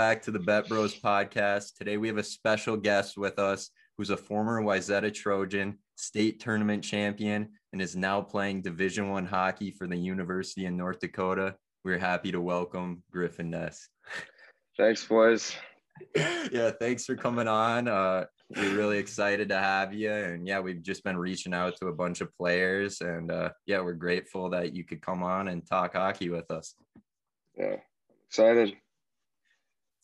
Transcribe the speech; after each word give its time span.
back 0.00 0.22
to 0.22 0.30
the 0.30 0.38
Bet 0.38 0.66
Bros 0.66 0.98
podcast. 0.98 1.76
Today 1.76 1.98
we 1.98 2.08
have 2.08 2.16
a 2.16 2.22
special 2.22 2.74
guest 2.74 3.18
with 3.18 3.38
us 3.38 3.68
who's 3.98 4.08
a 4.08 4.16
former 4.16 4.62
Wayzata 4.62 5.12
Trojan, 5.12 5.76
state 5.96 6.40
tournament 6.40 6.82
champion, 6.82 7.50
and 7.74 7.82
is 7.82 7.96
now 7.96 8.22
playing 8.22 8.62
Division 8.62 9.10
One 9.10 9.26
hockey 9.26 9.70
for 9.70 9.86
the 9.86 9.98
University 9.98 10.64
in 10.64 10.74
North 10.74 11.00
Dakota. 11.00 11.54
We're 11.84 11.98
happy 11.98 12.32
to 12.32 12.40
welcome 12.40 13.02
Griffin 13.10 13.50
Ness. 13.50 13.90
Thanks, 14.78 15.04
boys. 15.04 15.54
yeah, 16.16 16.70
thanks 16.80 17.04
for 17.04 17.14
coming 17.14 17.46
on. 17.46 17.86
Uh, 17.86 18.24
we're 18.56 18.74
really 18.74 18.96
excited 18.96 19.50
to 19.50 19.58
have 19.58 19.92
you. 19.92 20.10
And 20.10 20.48
yeah, 20.48 20.60
we've 20.60 20.82
just 20.82 21.04
been 21.04 21.18
reaching 21.18 21.52
out 21.52 21.76
to 21.76 21.88
a 21.88 21.94
bunch 21.94 22.22
of 22.22 22.34
players. 22.38 23.02
And 23.02 23.30
uh, 23.30 23.50
yeah, 23.66 23.82
we're 23.82 23.92
grateful 23.92 24.48
that 24.48 24.74
you 24.74 24.82
could 24.82 25.02
come 25.02 25.22
on 25.22 25.48
and 25.48 25.68
talk 25.68 25.92
hockey 25.92 26.30
with 26.30 26.50
us. 26.50 26.74
Yeah, 27.54 27.76
excited. 28.30 28.78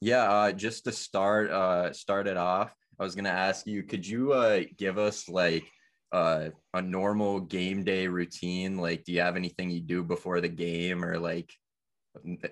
Yeah, 0.00 0.30
uh, 0.30 0.52
just 0.52 0.84
to 0.84 0.92
start 0.92 1.50
uh, 1.50 1.92
start 1.92 2.26
it 2.26 2.36
off, 2.36 2.74
I 2.98 3.04
was 3.04 3.14
gonna 3.14 3.28
ask 3.30 3.66
you, 3.66 3.82
could 3.82 4.06
you 4.06 4.32
uh, 4.32 4.62
give 4.76 4.98
us 4.98 5.28
like 5.28 5.64
uh, 6.12 6.50
a 6.74 6.82
normal 6.82 7.40
game 7.40 7.82
day 7.84 8.06
routine? 8.06 8.76
Like, 8.76 9.04
do 9.04 9.12
you 9.12 9.20
have 9.20 9.36
anything 9.36 9.70
you 9.70 9.80
do 9.80 10.02
before 10.02 10.40
the 10.40 10.48
game, 10.48 11.04
or 11.04 11.18
like 11.18 11.52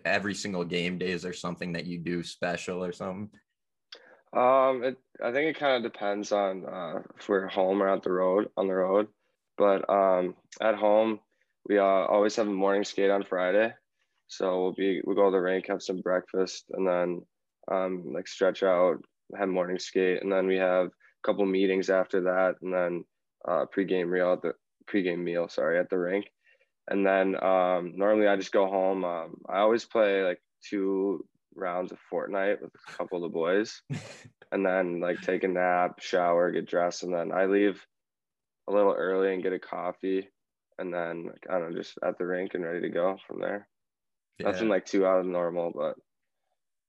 every 0.05 0.34
single 0.34 0.65
game 0.65 0.98
day? 0.98 1.11
Is 1.11 1.23
there 1.23 1.33
something 1.33 1.73
that 1.73 1.87
you 1.87 1.98
do 1.98 2.23
special 2.23 2.83
or 2.83 2.93
something? 2.93 3.30
Um, 4.33 4.83
it, 4.83 4.97
I 5.23 5.31
think 5.31 5.48
it 5.55 5.61
kind 5.61 5.77
of 5.84 5.92
depends 5.92 6.33
on 6.33 6.65
uh, 6.67 7.03
if 7.19 7.29
we're 7.29 7.47
home 7.47 7.83
or 7.83 7.89
at 7.89 8.03
the 8.03 8.11
road 8.11 8.48
on 8.56 8.67
the 8.67 8.75
road. 8.75 9.09
But 9.56 9.89
um, 9.89 10.34
at 10.61 10.75
home, 10.75 11.20
we 11.69 11.79
uh, 11.79 11.83
always 11.83 12.36
have 12.36 12.48
a 12.48 12.51
morning 12.51 12.84
skate 12.84 13.11
on 13.11 13.23
Friday. 13.23 13.73
So 14.27 14.62
we'll 14.62 14.73
be 14.73 15.03
we'll 15.05 15.14
go 15.14 15.27
to 15.27 15.31
the 15.31 15.41
rink, 15.41 15.67
have 15.69 15.83
some 15.83 16.01
breakfast, 16.01 16.64
and 16.73 16.86
then 16.86 17.23
um, 17.70 18.12
like 18.12 18.29
stretch 18.29 18.62
out, 18.62 18.97
have 19.39 19.48
morning 19.48 19.79
skate, 19.79 20.23
and 20.23 20.31
then 20.31 20.47
we 20.47 20.57
have 20.57 20.87
a 20.87 20.91
couple 21.27 21.47
meetings 21.47 21.91
after 21.91 22.23
that, 22.23 22.57
and 22.62 22.73
then 22.73 23.05
uh, 23.47 23.67
pregame 23.75 24.11
meal 24.11 24.33
at 24.33 24.43
the 24.43 24.53
pregame 24.91 25.23
meal, 25.23 25.48
sorry, 25.48 25.79
at 25.79 25.91
the 25.91 25.98
rink, 25.98 26.27
and 26.89 27.07
then 27.07 27.42
um, 27.42 27.92
normally 27.97 28.29
I 28.29 28.37
just 28.37 28.53
go 28.53 28.67
home. 28.67 29.05
Um, 29.05 29.37
I 29.48 29.59
always 29.61 29.85
play 29.85 30.23
like 30.23 30.41
two 30.69 31.25
rounds 31.55 31.92
of 31.92 31.98
Fortnite 32.12 32.61
with 32.61 32.73
a 32.89 32.92
couple 32.92 33.19
of 33.19 33.31
the 33.31 33.35
boys, 33.35 33.83
and 34.53 34.65
then 34.65 35.01
like 35.01 35.20
take 35.23 35.45
a 35.45 35.48
nap, 35.48 36.01
shower, 36.01 36.51
get 36.51 36.69
dressed, 36.69 37.03
and 37.03 37.15
then 37.15 37.33
I 37.33 37.47
leave 37.47 37.85
a 38.69 38.73
little 38.73 38.92
early 38.92 39.33
and 39.33 39.42
get 39.42 39.53
a 39.53 39.59
coffee, 39.59 40.29
and 40.79 40.92
then 40.92 41.27
like, 41.27 41.47
I 41.51 41.59
don't 41.59 41.73
know, 41.73 41.79
just 41.79 41.98
at 42.03 42.19
the 42.19 42.27
rink 42.27 42.55
and 42.55 42.65
ready 42.65 42.81
to 42.83 42.89
go 42.89 43.17
from 43.27 43.41
there. 43.41 43.69
Yeah. 44.39 44.51
Nothing 44.51 44.69
like 44.69 44.87
too 44.87 45.07
out 45.07 45.20
of 45.20 45.27
normal, 45.27 45.70
but 45.75 45.97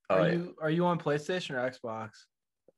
are 0.09 0.20
oh, 0.20 0.25
you 0.25 0.56
are 0.61 0.70
you 0.70 0.86
on 0.86 1.00
PlayStation 1.00 1.52
or 1.52 1.70
Xbox? 1.70 2.09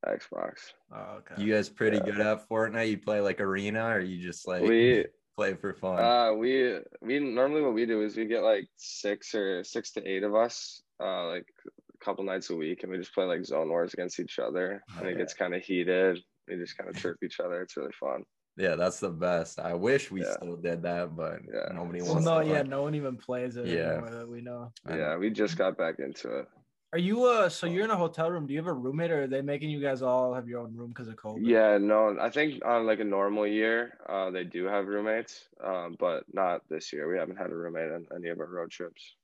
Xbox. 0.06 0.54
Oh, 0.94 1.20
okay. 1.20 1.42
You 1.42 1.54
guys 1.54 1.70
pretty 1.70 1.98
yeah. 1.98 2.04
good 2.04 2.20
at 2.20 2.48
Fortnite? 2.48 2.90
You 2.90 2.98
play 2.98 3.20
like 3.20 3.42
arena 3.42 3.88
or 3.90 4.00
you 4.00 4.22
just 4.22 4.48
like 4.48 4.62
we 4.62 5.06
play 5.36 5.56
for 5.56 5.74
fun? 5.74 6.00
Uh 6.00 6.34
we 6.34 6.78
we 7.02 7.20
normally 7.20 7.62
what 7.62 7.74
we 7.74 7.86
do 7.86 8.04
is 8.04 8.16
we 8.16 8.26
get 8.26 8.44
like 8.44 8.68
six 8.78 9.34
or 9.34 9.64
six 9.64 9.92
to 9.92 10.08
eight 10.08 10.24
of 10.24 10.36
us, 10.36 10.82
uh 11.04 11.28
like 11.28 11.48
a 11.68 12.06
couple 12.06 12.24
nights 12.24 12.50
a 12.50 12.56
week 12.56 12.84
and 12.84 12.92
we 12.92 12.98
just 12.98 13.14
play 13.14 13.26
like 13.26 13.44
zone 13.44 13.70
wars 13.70 13.94
against 13.94 14.20
each 14.20 14.40
other 14.40 14.84
and 14.98 15.08
it 15.08 15.18
gets 15.18 15.34
kind 15.34 15.56
of 15.56 15.62
heated. 15.64 16.20
We 16.48 16.56
just 16.56 16.78
kind 16.78 16.90
of 16.90 16.96
chirp 16.96 17.18
each 17.24 17.40
other. 17.40 17.62
It's 17.62 17.76
really 17.76 17.92
fun. 18.00 18.24
Yeah, 18.58 18.76
that's 18.76 19.00
the 19.00 19.10
best. 19.10 19.60
I 19.60 19.76
wish 19.76 20.10
we 20.10 20.24
yeah. 20.24 20.34
still 20.34 20.56
did 20.56 20.82
that, 20.82 21.16
but 21.16 21.42
yeah. 21.48 21.74
nobody 21.74 22.02
wants. 22.02 22.26
Well, 22.26 22.44
no, 22.44 22.52
yeah, 22.52 22.64
no 22.64 22.82
one 22.82 22.96
even 22.96 23.16
plays 23.16 23.56
it 23.56 23.68
yeah. 23.68 23.92
anymore 23.92 24.10
that 24.10 24.28
we 24.28 24.42
know. 24.42 24.72
Yeah, 24.90 25.16
we 25.16 25.30
just 25.30 25.58
got 25.58 25.78
back 25.78 26.00
into 26.00 26.40
it. 26.40 26.48
Are 26.94 27.00
you 27.00 27.24
uh 27.26 27.48
so 27.50 27.66
you're 27.66 27.86
in 27.86 27.92
a 27.92 27.98
hotel 27.98 28.30
room? 28.32 28.46
Do 28.46 28.54
you 28.54 28.60
have 28.60 28.68
a 28.68 28.74
roommate 28.74 29.12
or 29.12 29.24
are 29.24 29.28
they 29.28 29.42
making 29.42 29.70
you 29.70 29.82
guys 29.82 30.02
all 30.02 30.34
have 30.34 30.48
your 30.48 30.62
own 30.62 30.74
room 30.76 30.90
because 30.90 31.08
of 31.08 31.16
COVID? 31.16 31.44
Yeah, 31.44 31.78
no, 31.78 32.18
I 32.20 32.30
think 32.32 32.66
on 32.66 32.86
like 32.88 33.00
a 33.00 33.04
normal 33.04 33.46
year, 33.46 34.00
uh 34.08 34.32
they 34.32 34.44
do 34.44 34.66
have 34.66 34.88
roommates, 34.88 35.50
um, 35.64 35.96
but 36.00 36.24
not 36.34 36.68
this 36.68 36.92
year. 36.94 37.10
We 37.12 37.18
haven't 37.20 37.38
had 37.38 37.52
a 37.52 37.56
roommate 37.56 37.92
on 37.92 38.08
any 38.16 38.30
of 38.30 38.40
our 38.40 38.48
road 38.48 38.72
trips. 38.72 39.16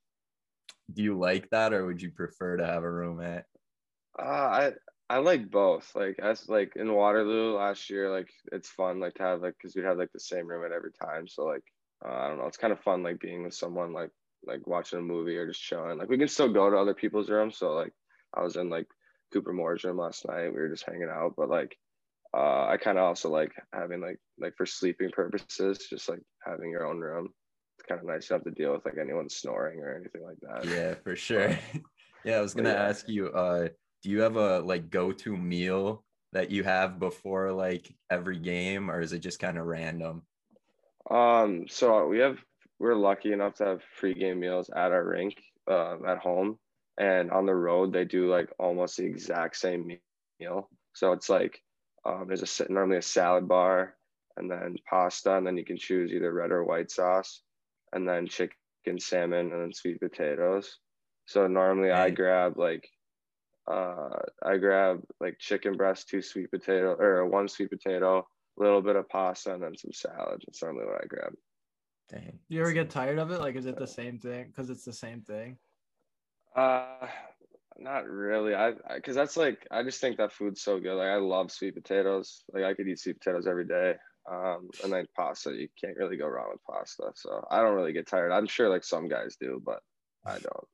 Do 0.90 1.02
you 1.02 1.18
like 1.18 1.50
that 1.50 1.74
or 1.74 1.84
would 1.84 2.00
you 2.00 2.10
prefer 2.10 2.56
to 2.56 2.64
have 2.66 2.84
a 2.84 2.90
roommate? 2.90 3.44
Uh 4.18 4.22
I 4.22 4.72
I 5.10 5.18
like 5.18 5.50
both. 5.50 5.94
Like 5.94 6.18
as 6.18 6.48
like 6.48 6.76
in 6.76 6.92
Waterloo 6.92 7.56
last 7.56 7.90
year, 7.90 8.10
like 8.10 8.30
it's 8.52 8.68
fun 8.70 9.00
like 9.00 9.14
to 9.14 9.22
have 9.22 9.42
like 9.42 9.54
because 9.58 9.74
we'd 9.76 9.84
have 9.84 9.98
like 9.98 10.12
the 10.12 10.20
same 10.20 10.46
roommate 10.46 10.72
every 10.72 10.92
time. 10.92 11.26
So 11.28 11.44
like 11.44 11.64
uh, 12.04 12.12
I 12.12 12.28
don't 12.28 12.38
know, 12.38 12.46
it's 12.46 12.56
kind 12.58 12.72
of 12.72 12.80
fun 12.80 13.02
like 13.02 13.20
being 13.20 13.44
with 13.44 13.54
someone 13.54 13.92
like 13.92 14.10
like 14.46 14.66
watching 14.66 14.98
a 14.98 15.02
movie 15.02 15.36
or 15.36 15.46
just 15.46 15.62
chilling. 15.62 15.98
Like 15.98 16.08
we 16.08 16.18
can 16.18 16.28
still 16.28 16.52
go 16.52 16.70
to 16.70 16.76
other 16.76 16.94
people's 16.94 17.30
rooms. 17.30 17.58
So 17.58 17.72
like 17.72 17.92
I 18.34 18.42
was 18.42 18.56
in 18.56 18.70
like 18.70 18.86
Cooper 19.32 19.52
Moore's 19.52 19.84
room 19.84 19.98
last 19.98 20.26
night. 20.26 20.48
We 20.48 20.60
were 20.60 20.68
just 20.68 20.86
hanging 20.86 21.08
out, 21.10 21.34
but 21.36 21.48
like 21.48 21.76
uh, 22.34 22.66
I 22.68 22.78
kind 22.78 22.98
of 22.98 23.04
also 23.04 23.30
like 23.30 23.52
having 23.72 24.00
like 24.00 24.18
like 24.38 24.56
for 24.56 24.66
sleeping 24.66 25.10
purposes, 25.10 25.86
just 25.88 26.08
like 26.08 26.20
having 26.44 26.70
your 26.70 26.86
own 26.86 26.98
room. 26.98 27.30
It's 27.78 27.86
kind 27.88 28.00
of 28.00 28.06
nice 28.06 28.28
to 28.28 28.34
have 28.34 28.44
to 28.44 28.50
deal 28.50 28.72
with 28.72 28.84
like 28.84 28.98
anyone 29.00 29.28
snoring 29.28 29.80
or 29.80 29.94
anything 29.94 30.22
like 30.22 30.38
that. 30.42 30.68
Yeah, 30.68 30.94
for 31.02 31.16
sure. 31.16 31.58
yeah, 32.24 32.36
I 32.36 32.40
was 32.40 32.54
gonna 32.54 32.70
yeah. 32.70 32.88
ask 32.88 33.08
you. 33.08 33.28
Uh, 33.28 33.68
do 34.02 34.10
you 34.10 34.20
have 34.20 34.36
a 34.36 34.60
like 34.60 34.90
go-to 34.90 35.36
meal 35.36 36.04
that 36.32 36.50
you 36.50 36.62
have 36.64 36.98
before 36.98 37.52
like 37.52 37.94
every 38.10 38.38
game, 38.38 38.90
or 38.90 39.00
is 39.00 39.12
it 39.12 39.20
just 39.20 39.38
kind 39.38 39.56
of 39.56 39.66
random? 39.66 40.22
Um, 41.10 41.66
so 41.68 42.06
we 42.08 42.18
have 42.18 42.38
we're 42.78 42.94
lucky 42.94 43.32
enough 43.32 43.54
to 43.54 43.64
have 43.64 43.82
free 43.98 44.14
game 44.14 44.40
meals 44.40 44.70
at 44.70 44.92
our 44.92 45.04
rink 45.04 45.42
uh, 45.70 45.96
at 46.06 46.18
home. 46.18 46.58
And 46.98 47.30
on 47.30 47.46
the 47.46 47.54
road 47.54 47.92
they 47.92 48.04
do 48.04 48.30
like 48.30 48.50
almost 48.58 48.96
the 48.96 49.04
exact 49.04 49.56
same 49.56 49.98
meal. 50.40 50.68
So 50.92 51.12
it's 51.12 51.28
like 51.28 51.60
um, 52.04 52.26
there's 52.28 52.60
a 52.60 52.72
normally 52.72 52.98
a 52.98 53.02
salad 53.02 53.48
bar 53.48 53.94
and 54.36 54.50
then 54.50 54.76
pasta 54.88 55.36
and 55.36 55.46
then 55.46 55.56
you 55.56 55.64
can 55.64 55.76
choose 55.76 56.12
either 56.12 56.32
red 56.32 56.50
or 56.50 56.64
white 56.64 56.90
sauce 56.90 57.42
and 57.92 58.06
then 58.06 58.26
chicken 58.26 58.98
salmon 58.98 59.52
and 59.52 59.60
then 59.60 59.72
sweet 59.72 60.00
potatoes. 60.00 60.78
So 61.26 61.46
normally 61.46 61.90
i 61.90 62.10
grab 62.10 62.58
like 62.58 62.88
uh, 63.70 64.10
i 64.44 64.58
grab 64.58 65.00
like 65.20 65.38
chicken 65.38 65.76
breast 65.76 66.08
two 66.08 66.20
sweet 66.20 66.50
potato 66.50 66.94
or 66.98 67.26
one 67.26 67.48
sweet 67.48 67.70
potato 67.70 68.26
a 68.58 68.62
little 68.62 68.82
bit 68.82 68.96
of 68.96 69.08
pasta 69.08 69.54
and 69.54 69.62
then 69.62 69.76
some 69.76 69.92
salad. 69.92 70.42
That's 70.46 70.62
normally 70.62 70.86
what 70.86 71.02
i 71.02 71.06
grab 71.06 71.32
Dang. 72.10 72.38
Do 72.48 72.54
you 72.54 72.60
ever 72.60 72.72
get 72.72 72.90
tired 72.90 73.18
of 73.18 73.30
it? 73.30 73.40
Like, 73.40 73.56
is 73.56 73.66
it 73.66 73.78
the 73.78 73.86
same 73.86 74.18
thing? 74.18 74.46
Because 74.48 74.70
it's 74.70 74.84
the 74.84 74.92
same 74.92 75.22
thing. 75.22 75.56
Uh, 76.54 77.06
not 77.78 78.08
really. 78.08 78.54
I 78.54 78.72
because 78.94 79.16
that's 79.16 79.36
like 79.36 79.66
I 79.70 79.82
just 79.82 80.00
think 80.00 80.18
that 80.18 80.32
food's 80.32 80.62
so 80.62 80.78
good. 80.78 80.96
Like 80.96 81.08
I 81.08 81.16
love 81.16 81.50
sweet 81.50 81.74
potatoes. 81.74 82.44
Like 82.52 82.64
I 82.64 82.74
could 82.74 82.88
eat 82.88 83.00
sweet 83.00 83.18
potatoes 83.18 83.46
every 83.46 83.66
day. 83.66 83.94
Um, 84.30 84.70
and 84.82 84.92
then 84.92 85.06
pasta, 85.14 85.50
you 85.50 85.68
can't 85.82 85.98
really 85.98 86.16
go 86.16 86.26
wrong 86.26 86.48
with 86.50 86.64
pasta. 86.64 87.10
So 87.14 87.44
I 87.50 87.60
don't 87.60 87.74
really 87.74 87.92
get 87.92 88.06
tired. 88.06 88.32
I'm 88.32 88.46
sure 88.46 88.70
like 88.70 88.84
some 88.84 89.08
guys 89.08 89.36
do, 89.38 89.60
but 89.64 89.80
I 90.24 90.38
don't. 90.38 90.68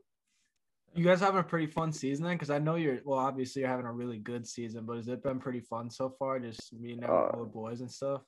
You 0.94 1.04
guys 1.04 1.20
having 1.20 1.40
a 1.40 1.44
pretty 1.44 1.66
fun 1.66 1.92
season 1.92 2.24
then? 2.24 2.34
Because 2.34 2.50
I 2.50 2.58
know 2.58 2.74
you're 2.74 2.98
well, 3.04 3.18
obviously 3.18 3.60
you're 3.62 3.70
having 3.70 3.86
a 3.86 3.92
really 3.92 4.18
good 4.18 4.46
season, 4.46 4.84
but 4.84 4.96
has 4.96 5.08
it 5.08 5.22
been 5.22 5.38
pretty 5.38 5.60
fun 5.60 5.88
so 5.88 6.10
far? 6.18 6.38
Just 6.38 6.72
meeting 6.72 7.04
out 7.04 7.10
uh, 7.10 7.22
with 7.22 7.34
all 7.34 7.44
the 7.44 7.50
boys 7.50 7.80
and 7.80 7.90
stuff. 7.90 8.22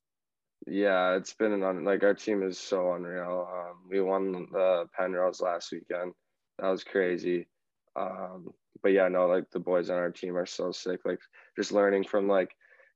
Yeah, 0.66 1.16
it's 1.16 1.34
been 1.34 1.52
an 1.52 1.62
un- 1.62 1.84
like 1.84 2.02
our 2.02 2.14
team 2.14 2.42
is 2.42 2.58
so 2.58 2.92
unreal. 2.92 3.48
Um, 3.52 3.88
we 3.90 4.00
won 4.00 4.46
the 4.52 4.86
Penrose 4.96 5.40
last 5.40 5.72
weekend. 5.72 6.12
That 6.58 6.68
was 6.68 6.84
crazy. 6.84 7.48
Um, 7.96 8.48
but 8.82 8.92
yeah, 8.92 9.08
no, 9.08 9.26
like 9.26 9.50
the 9.50 9.58
boys 9.58 9.90
on 9.90 9.96
our 9.96 10.10
team 10.10 10.36
are 10.36 10.46
so 10.46 10.70
sick. 10.72 11.00
Like 11.04 11.18
just 11.56 11.72
learning 11.72 12.04
from 12.04 12.28
like 12.28 12.50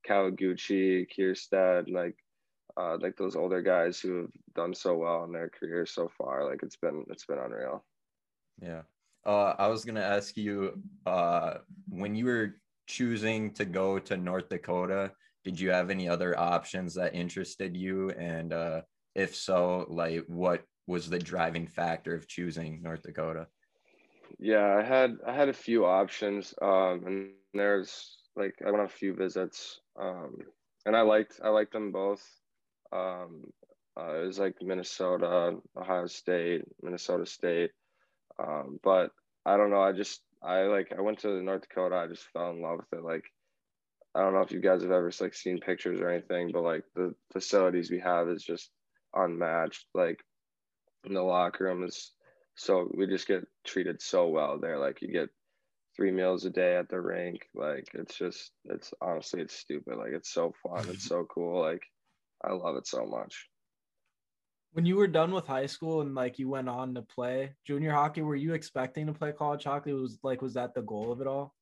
Kawaguchi, 0.09 1.07
Kiersted, 1.17 1.93
like 1.93 2.17
uh, 2.77 2.99
like 3.01 3.17
those 3.17 3.37
older 3.37 3.63
guys 3.63 3.99
who 3.99 4.23
have 4.23 4.31
done 4.55 4.75
so 4.75 4.97
well 4.97 5.25
in 5.25 5.33
their 5.33 5.49
careers 5.49 5.93
so 5.93 6.11
far. 6.17 6.49
Like 6.49 6.61
it's 6.63 6.77
been 6.77 7.05
it's 7.11 7.27
been 7.27 7.39
unreal. 7.39 7.85
Yeah. 8.61 8.83
Uh, 9.25 9.55
I 9.59 9.67
was 9.67 9.85
gonna 9.85 10.01
ask 10.01 10.37
you 10.37 10.81
uh, 11.05 11.55
when 11.89 12.15
you 12.15 12.27
were 12.27 12.61
choosing 12.87 13.53
to 13.55 13.65
go 13.65 13.99
to 13.99 14.17
North 14.17 14.49
Dakota 14.49 15.11
did 15.47 15.61
you 15.61 15.71
have 15.71 15.91
any 15.91 16.09
other 16.09 16.37
options 16.37 16.93
that 16.95 17.15
interested 17.15 17.77
you? 17.77 18.11
And 18.11 18.53
uh, 18.53 18.81
if 19.15 19.37
so 19.37 19.87
like 19.89 20.25
what 20.27 20.65
was 20.89 21.09
the 21.09 21.21
driving 21.21 21.69
factor 21.69 22.17
of 22.17 22.27
choosing 22.27 22.83
north 22.83 23.03
dakota? 23.03 23.47
Yeah 24.41 24.77
i 24.77 24.83
had 24.83 25.19
i 25.25 25.33
had 25.33 25.49
a 25.49 25.63
few 25.67 25.87
options 25.87 26.53
um, 26.61 27.05
and 27.07 27.31
there's 27.55 28.19
like 28.35 28.57
i 28.67 28.71
went 28.73 28.81
on 28.81 28.87
a 28.87 29.01
few 29.01 29.15
visits 29.15 29.81
um, 29.99 30.37
and 30.85 30.97
i 30.97 31.03
liked 31.03 31.41
i 31.45 31.49
liked 31.49 31.73
them 31.73 31.93
both. 31.93 32.25
Um, 32.93 33.45
uh, 33.97 34.23
it 34.23 34.27
was 34.27 34.41
like 34.41 34.57
minnesota 34.61 35.57
ohio 35.77 36.07
state 36.07 36.63
minnesota 36.83 37.25
state 37.25 37.71
um, 38.43 38.81
but 38.83 39.13
i 39.47 39.57
don't 39.57 39.71
know 39.71 39.81
i 39.81 39.93
just 39.93 40.23
i 40.43 40.63
like 40.63 40.93
i 40.97 41.01
went 41.01 41.21
to 41.21 41.41
north 41.41 41.63
dakota 41.63 41.95
i 41.95 42.09
just 42.09 42.27
fell 42.33 42.51
in 42.51 42.61
love 42.61 42.79
with 42.79 42.99
it 42.99 43.05
like 43.05 43.25
I 44.17 44.21
don't 44.21 44.33
know 44.33 44.41
if 44.41 44.51
you 44.51 44.61
guys 44.61 44.81
have 44.81 44.91
ever 44.91 45.13
like 45.21 45.35
seen 45.35 45.59
pictures 45.59 46.01
or 46.01 46.09
anything, 46.09 46.51
but 46.51 46.63
like 46.63 46.85
the 46.95 47.15
facilities 47.33 47.91
we 47.91 48.01
have 48.01 48.29
is 48.31 48.43
just 48.43 48.71
unmatched. 49.15 49.85
Like 49.95 50.21
in 51.05 51.13
the 51.13 51.23
locker 51.23 51.65
room 51.65 51.85
is 51.85 52.13
so 52.55 52.91
we 52.97 53.07
just 53.07 53.29
get 53.29 53.45
treated 53.67 54.01
so 54.01 54.29
well 54.29 54.59
there. 54.59 54.79
Like 54.79 55.03
you 55.03 55.13
get 55.13 55.29
three 55.95 56.11
meals 56.11 56.47
a 56.47 56.51
day 56.51 56.77
at 56.77 56.89
the 56.89 56.99
rink. 56.99 57.43
Like 57.55 57.89
it's 57.93 58.17
just 58.17 58.53
it's 58.65 58.95
honestly 59.03 59.43
it's 59.43 59.55
stupid. 59.55 59.99
Like 59.99 60.13
it's 60.13 60.33
so 60.33 60.55
fun. 60.63 60.87
it's 60.89 61.05
so 61.09 61.27
cool. 61.33 61.61
Like 61.61 61.83
I 62.43 62.53
love 62.53 62.77
it 62.77 62.87
so 62.87 63.05
much. 63.05 63.49
When 64.73 64.87
you 64.87 64.97
were 64.97 65.09
done 65.09 65.33
with 65.33 65.47
high 65.47 65.67
school 65.67 66.01
and 66.01 66.15
like 66.15 66.39
you 66.39 66.49
went 66.49 66.71
on 66.71 66.95
to 66.95 67.03
play 67.03 67.53
junior 67.67 67.93
hockey, 67.93 68.23
were 68.23 68.35
you 68.35 68.55
expecting 68.55 69.07
to 69.07 69.13
play 69.13 69.33
college 69.33 69.65
hockey? 69.65 69.93
Was 69.93 70.19
like 70.23 70.41
was 70.41 70.55
that 70.55 70.75
the 70.75 70.83
goal 70.83 71.13
of 71.13 71.21
it 71.21 71.27
all? 71.27 71.55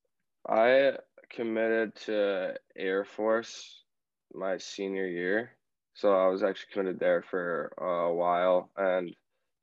I 0.49 0.99
committed 1.35 1.95
to 2.07 2.55
Air 2.77 3.05
Force 3.05 3.83
my 4.33 4.59
senior 4.59 5.07
year. 5.07 5.57
So 5.95 6.13
I 6.13 6.29
was 6.29 6.43
actually 6.43 6.73
committed 6.73 6.99
there 6.99 7.23
for 7.23 7.73
a 7.79 8.13
while 8.13 8.71
and 8.77 9.15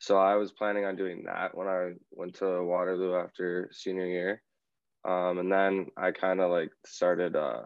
so 0.02 0.18
I 0.18 0.36
was 0.36 0.52
planning 0.52 0.84
on 0.84 0.96
doing 0.96 1.26
that 1.26 1.56
when 1.56 1.68
I 1.68 1.92
went 2.10 2.34
to 2.38 2.64
Waterloo 2.64 3.16
after 3.16 3.70
senior 3.72 4.08
year. 4.08 4.42
Um, 5.08 5.38
and 5.38 5.52
then 5.52 5.88
I 5.96 6.10
kind 6.10 6.42
of 6.42 6.50
like 6.50 6.72
started 6.88 7.36
uh, 7.36 7.66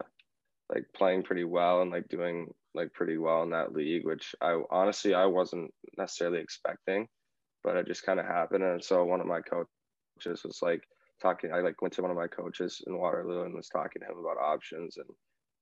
like 0.74 0.84
playing 0.94 1.24
pretty 1.24 1.46
well 1.46 1.82
and 1.82 1.92
like 1.92 2.10
doing 2.10 2.54
like 2.74 2.92
pretty 2.92 3.18
well 3.18 3.44
in 3.44 3.52
that 3.52 3.72
league, 3.72 4.06
which 4.06 4.36
I 4.42 4.62
honestly 4.70 5.14
I 5.14 5.28
wasn't 5.28 5.72
necessarily 5.98 6.40
expecting, 6.40 7.08
but 7.64 7.78
it 7.78 7.88
just 7.88 8.06
kind 8.06 8.20
of 8.20 8.26
happened. 8.26 8.66
And 8.66 8.84
so 8.84 9.06
one 9.06 9.22
of 9.22 9.28
my 9.28 9.40
coaches 9.40 10.44
was 10.44 10.60
like 10.62 10.84
talking. 11.22 11.52
I 11.54 11.60
like 11.60 11.82
went 11.82 11.94
to 11.96 12.02
one 12.02 12.12
of 12.12 12.18
my 12.18 12.28
coaches 12.28 12.82
in 12.88 12.98
Waterloo 12.98 13.44
and 13.44 13.54
was 13.54 13.70
talking 13.70 14.02
to 14.02 14.08
him 14.08 14.20
about 14.20 14.42
options, 14.42 14.98
and 14.98 15.08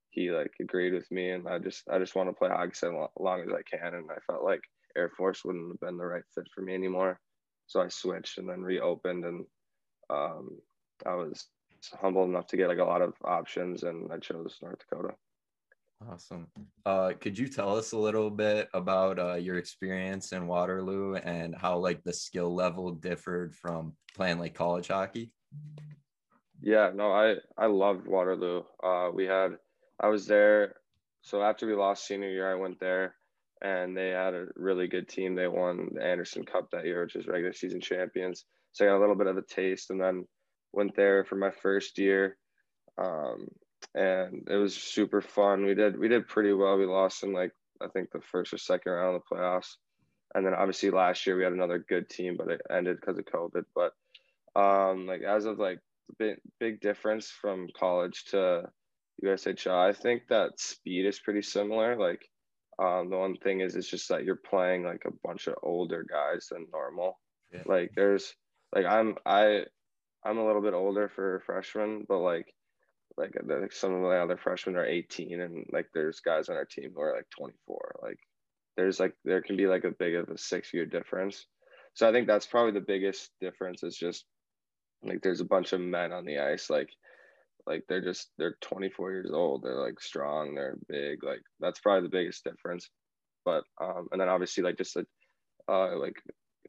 he 0.10 0.32
like 0.32 0.52
agreed 0.60 0.94
with 0.94 1.10
me. 1.12 1.32
And 1.32 1.48
I 1.48 1.60
just 1.60 1.84
I 1.90 2.00
just 2.00 2.16
want 2.16 2.30
to 2.30 2.34
play 2.34 2.50
hockey 2.50 2.72
as 2.72 2.94
long 3.20 3.42
as 3.42 3.54
I 3.54 3.62
can, 3.64 3.96
and 3.96 4.10
I 4.12 4.20
felt 4.28 4.44
like 4.44 4.62
Air 4.98 5.12
Force 5.18 5.44
wouldn't 5.44 5.72
have 5.72 5.80
been 5.80 5.98
the 5.98 6.06
right 6.06 6.24
fit 6.34 6.48
for 6.54 6.62
me 6.62 6.74
anymore. 6.74 7.20
So 7.68 7.82
I 7.82 7.88
switched 7.88 8.38
and 8.38 8.50
then 8.50 8.62
reopened, 8.62 9.26
and 9.26 9.46
um, 10.10 10.50
I 11.06 11.16
was 11.16 11.48
humble 12.00 12.24
enough 12.24 12.48
to 12.48 12.58
get 12.58 12.68
like 12.68 12.80
a 12.80 12.84
lot 12.84 13.02
of 13.02 13.14
options, 13.24 13.84
and 13.84 14.12
I 14.12 14.18
chose 14.18 14.58
North 14.62 14.80
Dakota. 14.80 15.16
Awesome. 16.12 16.48
Uh, 16.86 17.14
could 17.20 17.38
you 17.38 17.48
tell 17.48 17.78
us 17.78 17.94
a 17.94 17.98
little 17.98 18.30
bit 18.30 18.68
about 18.74 19.20
uh, 19.20 19.36
your 19.36 19.58
experience 19.58 20.34
in 20.34 20.48
Waterloo 20.48 21.16
and 21.16 21.56
how 21.56 21.78
like 21.78 22.04
the 22.04 22.14
skill 22.14 22.54
level 22.54 22.92
differed 22.92 23.56
from 23.56 23.94
playing 24.16 24.40
like 24.40 24.54
college 24.54 24.90
hockey? 24.90 25.32
Yeah, 26.62 26.92
no, 26.96 27.12
I 27.12 27.36
I 27.58 27.66
loved 27.66 28.08
Waterloo. 28.08 28.64
Uh, 28.82 29.10
we 29.14 29.26
had 29.26 29.58
I 30.00 30.08
was 30.08 30.28
there. 30.28 30.76
So 31.22 31.42
after 31.42 31.68
we 31.68 31.74
lost 31.74 32.08
senior 32.08 32.30
year, 32.30 32.52
I 32.52 32.56
went 32.56 32.80
there, 32.80 33.16
and 33.62 33.96
they 33.96 34.10
had 34.10 34.34
a 34.34 34.48
really 34.56 34.88
good 34.88 35.08
team. 35.08 35.36
They 35.36 35.48
won 35.48 35.90
the 35.94 36.04
Anderson 36.04 36.46
Cup 36.46 36.72
that 36.72 36.86
year, 36.86 37.04
which 37.04 37.16
is 37.16 37.28
regular 37.28 37.54
season 37.54 37.82
champions. 37.82 38.46
So 38.72 38.86
I 38.86 38.90
got 38.90 38.98
a 38.98 39.00
little 39.00 39.16
bit 39.16 39.28
of 39.28 39.38
a 39.38 39.42
taste, 39.42 39.90
and 39.90 40.00
then 40.00 40.26
went 40.72 40.96
there 40.96 41.24
for 41.26 41.36
my 41.36 41.52
first 41.52 41.98
year, 41.98 42.38
um, 42.98 43.48
and 43.94 44.48
it 44.50 44.56
was 44.56 44.76
super 44.76 45.22
fun. 45.22 45.66
We 45.66 45.76
did 45.76 46.00
we 46.00 46.08
did 46.08 46.28
pretty 46.28 46.54
well. 46.54 46.78
We 46.78 46.86
lost 46.86 47.24
in 47.24 47.34
like 47.34 47.52
I 47.82 47.88
think 47.88 48.12
the 48.12 48.22
first 48.22 48.54
or 48.54 48.58
second 48.58 48.92
round 48.92 49.16
of 49.16 49.22
the 49.30 49.36
playoffs, 49.36 49.76
and 50.34 50.46
then 50.46 50.54
obviously 50.54 50.92
last 50.92 51.28
year 51.28 51.36
we 51.36 51.44
had 51.44 51.54
another 51.54 51.86
good 51.88 52.10
team, 52.10 52.36
but 52.38 52.50
it 52.50 52.62
ended 52.70 52.98
because 53.00 53.18
of 53.18 53.26
COVID. 53.26 53.64
But 53.76 53.92
um, 54.56 55.06
like 55.08 55.22
as 55.22 55.46
of 55.46 55.60
like 55.60 55.80
big 56.20 56.38
big 56.60 56.82
difference 56.82 57.30
from 57.30 57.68
college 57.78 58.26
to 58.26 58.64
USHL, 59.24 59.90
I 59.90 59.94
think 59.94 60.24
that 60.30 60.60
speed 60.60 61.06
is 61.06 61.20
pretty 61.20 61.42
similar. 61.42 61.98
Like 61.98 62.22
um, 62.80 63.10
the 63.10 63.18
one 63.18 63.36
thing 63.38 63.62
is 63.62 63.76
it's 63.76 63.90
just 63.90 64.10
that 64.10 64.24
you're 64.24 64.36
playing 64.36 64.84
like 64.84 65.04
a 65.06 65.14
bunch 65.24 65.48
of 65.48 65.56
older 65.64 66.06
guys 66.10 66.48
than 66.52 66.68
normal. 66.72 67.20
Yeah. 67.52 67.64
Like 67.66 67.92
there's 67.96 68.34
like 68.76 68.86
I'm 68.86 69.16
I 69.26 69.66
I'm 70.26 70.38
a 70.38 70.46
little 70.46 70.62
bit 70.62 70.74
older 70.74 71.10
for 71.10 71.36
a 71.36 71.42
freshman, 71.42 72.06
but 72.08 72.20
like 72.20 72.48
like, 73.18 73.36
like 73.46 73.72
some 73.72 73.94
of 73.94 74.02
the 74.02 74.10
other 74.10 74.38
freshmen 74.38 74.76
are 74.76 74.86
18 74.86 75.40
and 75.40 75.66
like 75.72 75.88
there's 75.94 76.20
guys 76.20 76.50
on 76.50 76.56
our 76.56 76.66
team 76.66 76.92
who 76.96 77.02
are 77.02 77.16
like 77.16 77.30
24. 77.38 77.96
Like 78.02 78.18
there's 78.76 79.00
like 79.00 79.14
there 79.24 79.42
can 79.42 79.56
be 79.56 79.68
like 79.68 79.84
a 79.84 79.92
big 79.92 80.16
of 80.16 80.30
a 80.30 80.38
six 80.38 80.74
year 80.74 80.86
difference. 80.86 81.46
So 81.94 82.10
I 82.10 82.12
think 82.12 82.26
that's 82.26 82.48
probably 82.48 82.72
the 82.72 82.86
biggest 82.86 83.30
difference 83.40 83.84
is 83.84 83.96
just 83.96 84.26
like 85.04 85.22
there's 85.22 85.42
a 85.42 85.46
bunch 85.46 85.74
of 85.74 85.82
men 85.82 86.12
on 86.12 86.26
the 86.26 86.40
ice 86.40 86.70
like 86.70 86.90
like 87.66 87.84
they're 87.88 88.04
just 88.04 88.30
they're 88.38 88.58
24 88.62 89.12
years 89.12 89.32
old 89.32 89.64
they're 89.64 89.80
like 89.80 90.00
strong 90.00 90.54
they're 90.54 90.78
big 90.90 91.24
like 91.24 91.42
that's 91.60 91.80
probably 91.80 92.04
the 92.04 92.18
biggest 92.18 92.44
difference. 92.44 92.90
But 93.46 93.64
um 93.82 94.08
and 94.12 94.20
then 94.22 94.30
obviously 94.30 94.64
like 94.64 94.78
just 94.78 94.96
like 94.96 95.08
uh 95.70 95.98
like 95.98 96.16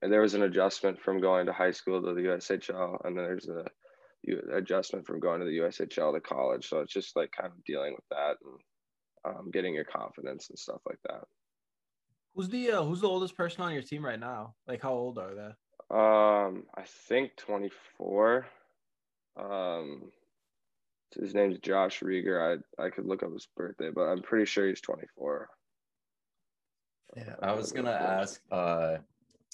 there 0.03 0.21
was 0.21 0.35
an 0.35 0.43
adjustment 0.43 1.01
from 1.01 1.21
going 1.21 1.47
to 1.47 1.53
high 1.53 1.71
school 1.71 2.03
to 2.03 2.15
the 2.15 2.21
USHL 2.21 3.05
and 3.05 3.17
then 3.17 3.25
there's 3.25 3.49
a 3.49 3.65
adjustment 4.53 5.07
from 5.07 5.21
going 5.21 5.41
to 5.41 5.47
the 5.47 5.59
USHL 5.59 6.15
to 6.15 6.21
college. 6.21 6.69
So 6.69 6.81
it's 6.81 6.93
just 6.93 7.17
like 7.17 7.31
kind 7.33 7.53
of 7.53 7.65
dealing 7.65 7.95
with 7.95 8.05
that 8.11 8.37
and 8.45 9.37
um, 9.37 9.51
getting 9.51 9.75
your 9.75 9.85
confidence 9.85 10.49
and 10.51 10.59
stuff 10.59 10.81
like 10.87 10.99
that. 11.09 11.25
Who's 12.35 12.49
the 12.49 12.73
uh, 12.73 12.83
who's 12.83 13.01
the 13.01 13.09
oldest 13.09 13.37
person 13.37 13.63
on 13.63 13.73
your 13.73 13.83
team 13.83 14.05
right 14.05 14.19
now? 14.19 14.55
Like 14.67 14.83
how 14.83 14.93
old 14.93 15.19
are 15.19 15.35
they 15.35 15.51
um 15.95 16.65
I 16.75 16.83
think 17.09 17.37
24 17.37 18.47
um 19.37 20.11
his 21.21 21.35
name's 21.35 21.59
Josh 21.59 22.01
Rieger. 22.01 22.61
I 22.79 22.83
I 22.83 22.91
could 22.91 23.07
look 23.07 23.23
up 23.23 23.33
his 23.33 23.47
birthday, 23.57 23.91
but 23.91 24.03
I'm 24.03 24.23
pretty 24.23 24.47
sure 24.47 24.69
he's 24.69 24.81
24. 24.81 25.49
Yeah, 27.17 27.35
I 27.43 27.53
was 27.53 27.73
gonna 27.73 27.91
ask, 27.91 28.41
uh, 28.51 28.97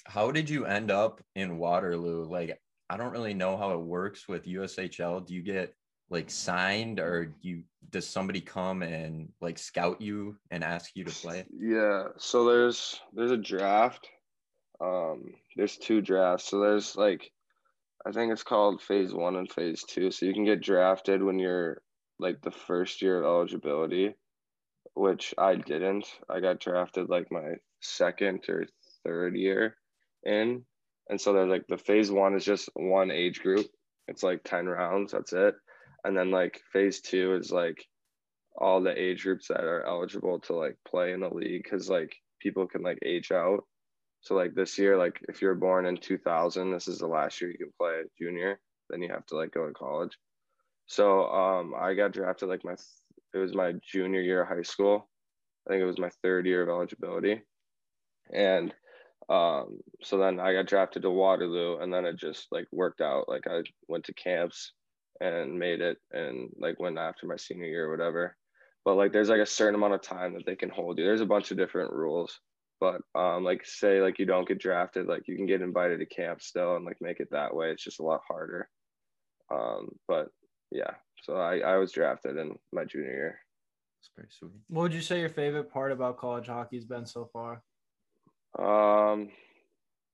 how 0.05 0.31
did 0.31 0.49
you 0.49 0.65
end 0.65 0.89
up 0.89 1.21
in 1.35 1.57
Waterloo? 1.57 2.25
Like, 2.25 2.59
I 2.89 2.97
don't 2.97 3.11
really 3.11 3.33
know 3.33 3.57
how 3.57 3.71
it 3.73 3.79
works 3.81 4.27
with 4.27 4.47
USHL. 4.47 5.25
Do 5.25 5.35
you 5.35 5.43
get 5.43 5.75
like 6.09 6.29
signed, 6.29 6.99
or 6.99 7.25
do 7.25 7.49
you 7.49 7.63
does 7.91 8.07
somebody 8.07 8.41
come 8.41 8.81
and 8.81 9.29
like 9.41 9.57
scout 9.57 10.01
you 10.01 10.37
and 10.49 10.63
ask 10.63 10.91
you 10.95 11.03
to 11.03 11.11
play? 11.11 11.45
Yeah, 11.55 12.07
so 12.17 12.45
there's 12.45 12.99
there's 13.13 13.31
a 13.31 13.37
draft. 13.37 14.07
Um, 14.79 15.35
there's 15.55 15.77
two 15.77 16.01
drafts. 16.01 16.49
So 16.49 16.59
there's 16.59 16.95
like 16.95 17.31
I 18.05 18.11
think 18.11 18.31
it's 18.31 18.43
called 18.43 18.81
phase 18.81 19.13
one 19.13 19.35
and 19.35 19.51
phase 19.51 19.83
two. 19.83 20.11
So 20.11 20.25
you 20.25 20.33
can 20.33 20.45
get 20.45 20.61
drafted 20.61 21.21
when 21.21 21.39
you're 21.39 21.81
like 22.19 22.41
the 22.41 22.51
first 22.51 23.01
year 23.01 23.19
of 23.19 23.25
eligibility, 23.25 24.15
which 24.95 25.33
I 25.37 25.55
didn't. 25.55 26.07
I 26.29 26.39
got 26.39 26.59
drafted 26.59 27.09
like 27.09 27.31
my 27.31 27.55
second 27.79 28.43
or 28.49 28.65
third 29.03 29.35
year 29.35 29.75
in. 30.23 30.65
And 31.09 31.19
so 31.19 31.33
there's 31.33 31.49
like 31.49 31.67
the 31.67 31.77
phase 31.77 32.11
one 32.11 32.35
is 32.35 32.45
just 32.45 32.69
one 32.73 33.11
age 33.11 33.41
group. 33.41 33.67
It's 34.07 34.23
like 34.23 34.43
10 34.43 34.65
rounds, 34.65 35.11
that's 35.11 35.33
it. 35.33 35.55
And 36.03 36.17
then 36.17 36.31
like 36.31 36.61
phase 36.73 37.01
two 37.01 37.35
is 37.35 37.51
like 37.51 37.85
all 38.57 38.81
the 38.81 38.99
age 38.99 39.23
groups 39.23 39.47
that 39.47 39.63
are 39.63 39.85
eligible 39.85 40.39
to 40.39 40.53
like 40.53 40.77
play 40.87 41.13
in 41.13 41.21
the 41.21 41.29
league 41.29 41.63
because 41.63 41.89
like 41.89 42.15
people 42.39 42.67
can 42.67 42.81
like 42.81 42.99
age 43.05 43.31
out 43.31 43.63
so 44.21 44.35
like 44.35 44.53
this 44.53 44.77
year, 44.77 44.97
like 44.97 45.19
if 45.27 45.41
you're 45.41 45.55
born 45.55 45.87
in 45.87 45.97
2000, 45.97 46.71
this 46.71 46.87
is 46.87 46.99
the 46.99 47.07
last 47.07 47.41
year 47.41 47.49
you 47.49 47.57
can 47.57 47.73
play 47.79 48.03
junior. 48.19 48.59
Then 48.89 49.01
you 49.01 49.09
have 49.09 49.25
to 49.27 49.35
like 49.35 49.51
go 49.51 49.65
to 49.65 49.73
college. 49.73 50.17
So 50.85 51.27
um, 51.27 51.73
I 51.79 51.95
got 51.95 52.11
drafted 52.11 52.49
like 52.49 52.63
my 52.63 52.75
it 53.33 53.37
was 53.37 53.55
my 53.55 53.73
junior 53.81 54.21
year 54.21 54.43
of 54.43 54.49
high 54.49 54.61
school. 54.61 55.09
I 55.65 55.71
think 55.71 55.81
it 55.81 55.85
was 55.85 55.99
my 55.99 56.11
third 56.21 56.45
year 56.45 56.63
of 56.63 56.69
eligibility, 56.69 57.41
and 58.33 58.73
um, 59.29 59.79
so 60.03 60.17
then 60.17 60.39
I 60.39 60.53
got 60.53 60.67
drafted 60.67 61.03
to 61.03 61.09
Waterloo, 61.09 61.77
and 61.77 61.93
then 61.93 62.05
it 62.05 62.17
just 62.17 62.47
like 62.51 62.67
worked 62.71 63.01
out. 63.01 63.29
Like 63.29 63.47
I 63.47 63.61
went 63.87 64.05
to 64.05 64.13
camps 64.13 64.73
and 65.19 65.57
made 65.57 65.81
it, 65.81 65.97
and 66.11 66.49
like 66.59 66.79
went 66.79 66.97
after 66.97 67.25
my 67.25 67.37
senior 67.37 67.67
year 67.67 67.87
or 67.87 67.91
whatever. 67.91 68.35
But 68.83 68.95
like 68.95 69.13
there's 69.13 69.29
like 69.29 69.39
a 69.39 69.45
certain 69.45 69.75
amount 69.75 69.93
of 69.93 70.01
time 70.01 70.33
that 70.33 70.45
they 70.45 70.55
can 70.55 70.69
hold 70.69 70.97
you. 70.97 71.05
There's 71.05 71.21
a 71.21 71.25
bunch 71.25 71.51
of 71.51 71.57
different 71.57 71.93
rules 71.93 72.39
but 72.81 73.01
um, 73.13 73.43
like 73.43 73.63
say 73.63 74.01
like 74.01 74.17
you 74.17 74.25
don't 74.25 74.47
get 74.47 74.59
drafted, 74.59 75.05
like 75.05 75.27
you 75.27 75.37
can 75.37 75.45
get 75.45 75.61
invited 75.61 75.99
to 75.99 76.05
camp 76.07 76.41
still 76.41 76.75
and 76.75 76.83
like 76.83 76.97
make 76.99 77.19
it 77.19 77.29
that 77.31 77.55
way. 77.55 77.69
It's 77.69 77.83
just 77.83 77.99
a 77.99 78.03
lot 78.03 78.21
harder. 78.27 78.67
Um, 79.51 79.89
but 80.07 80.29
yeah, 80.71 80.95
so 81.23 81.35
I, 81.35 81.59
I 81.59 81.77
was 81.77 81.91
drafted 81.91 82.37
in 82.37 82.57
my 82.73 82.83
junior 82.83 83.11
year. 83.11 83.39
That's 83.99 84.09
pretty 84.15 84.29
sweet. 84.31 84.51
What 84.69 84.81
would 84.81 84.93
you 84.95 85.01
say 85.01 85.19
your 85.19 85.29
favorite 85.29 85.71
part 85.71 85.91
about 85.91 86.17
college 86.17 86.47
hockey 86.47 86.77
has 86.77 86.85
been 86.85 87.05
so 87.05 87.29
far? 87.31 87.61
Um, 88.57 89.29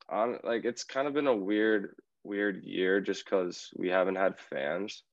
on 0.10 0.40
like 0.44 0.66
it's 0.66 0.84
kind 0.84 1.08
of 1.08 1.14
been 1.14 1.28
a 1.28 1.36
weird 1.36 1.96
weird 2.24 2.66
year 2.66 3.00
just 3.00 3.24
because 3.24 3.70
we 3.78 3.88
haven't 3.88 4.16
had 4.16 4.38
fans, 4.38 5.04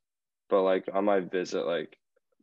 but 0.51 0.63
like 0.63 0.89
on 0.93 1.05
my 1.05 1.21
visit, 1.21 1.67
like 1.67 1.97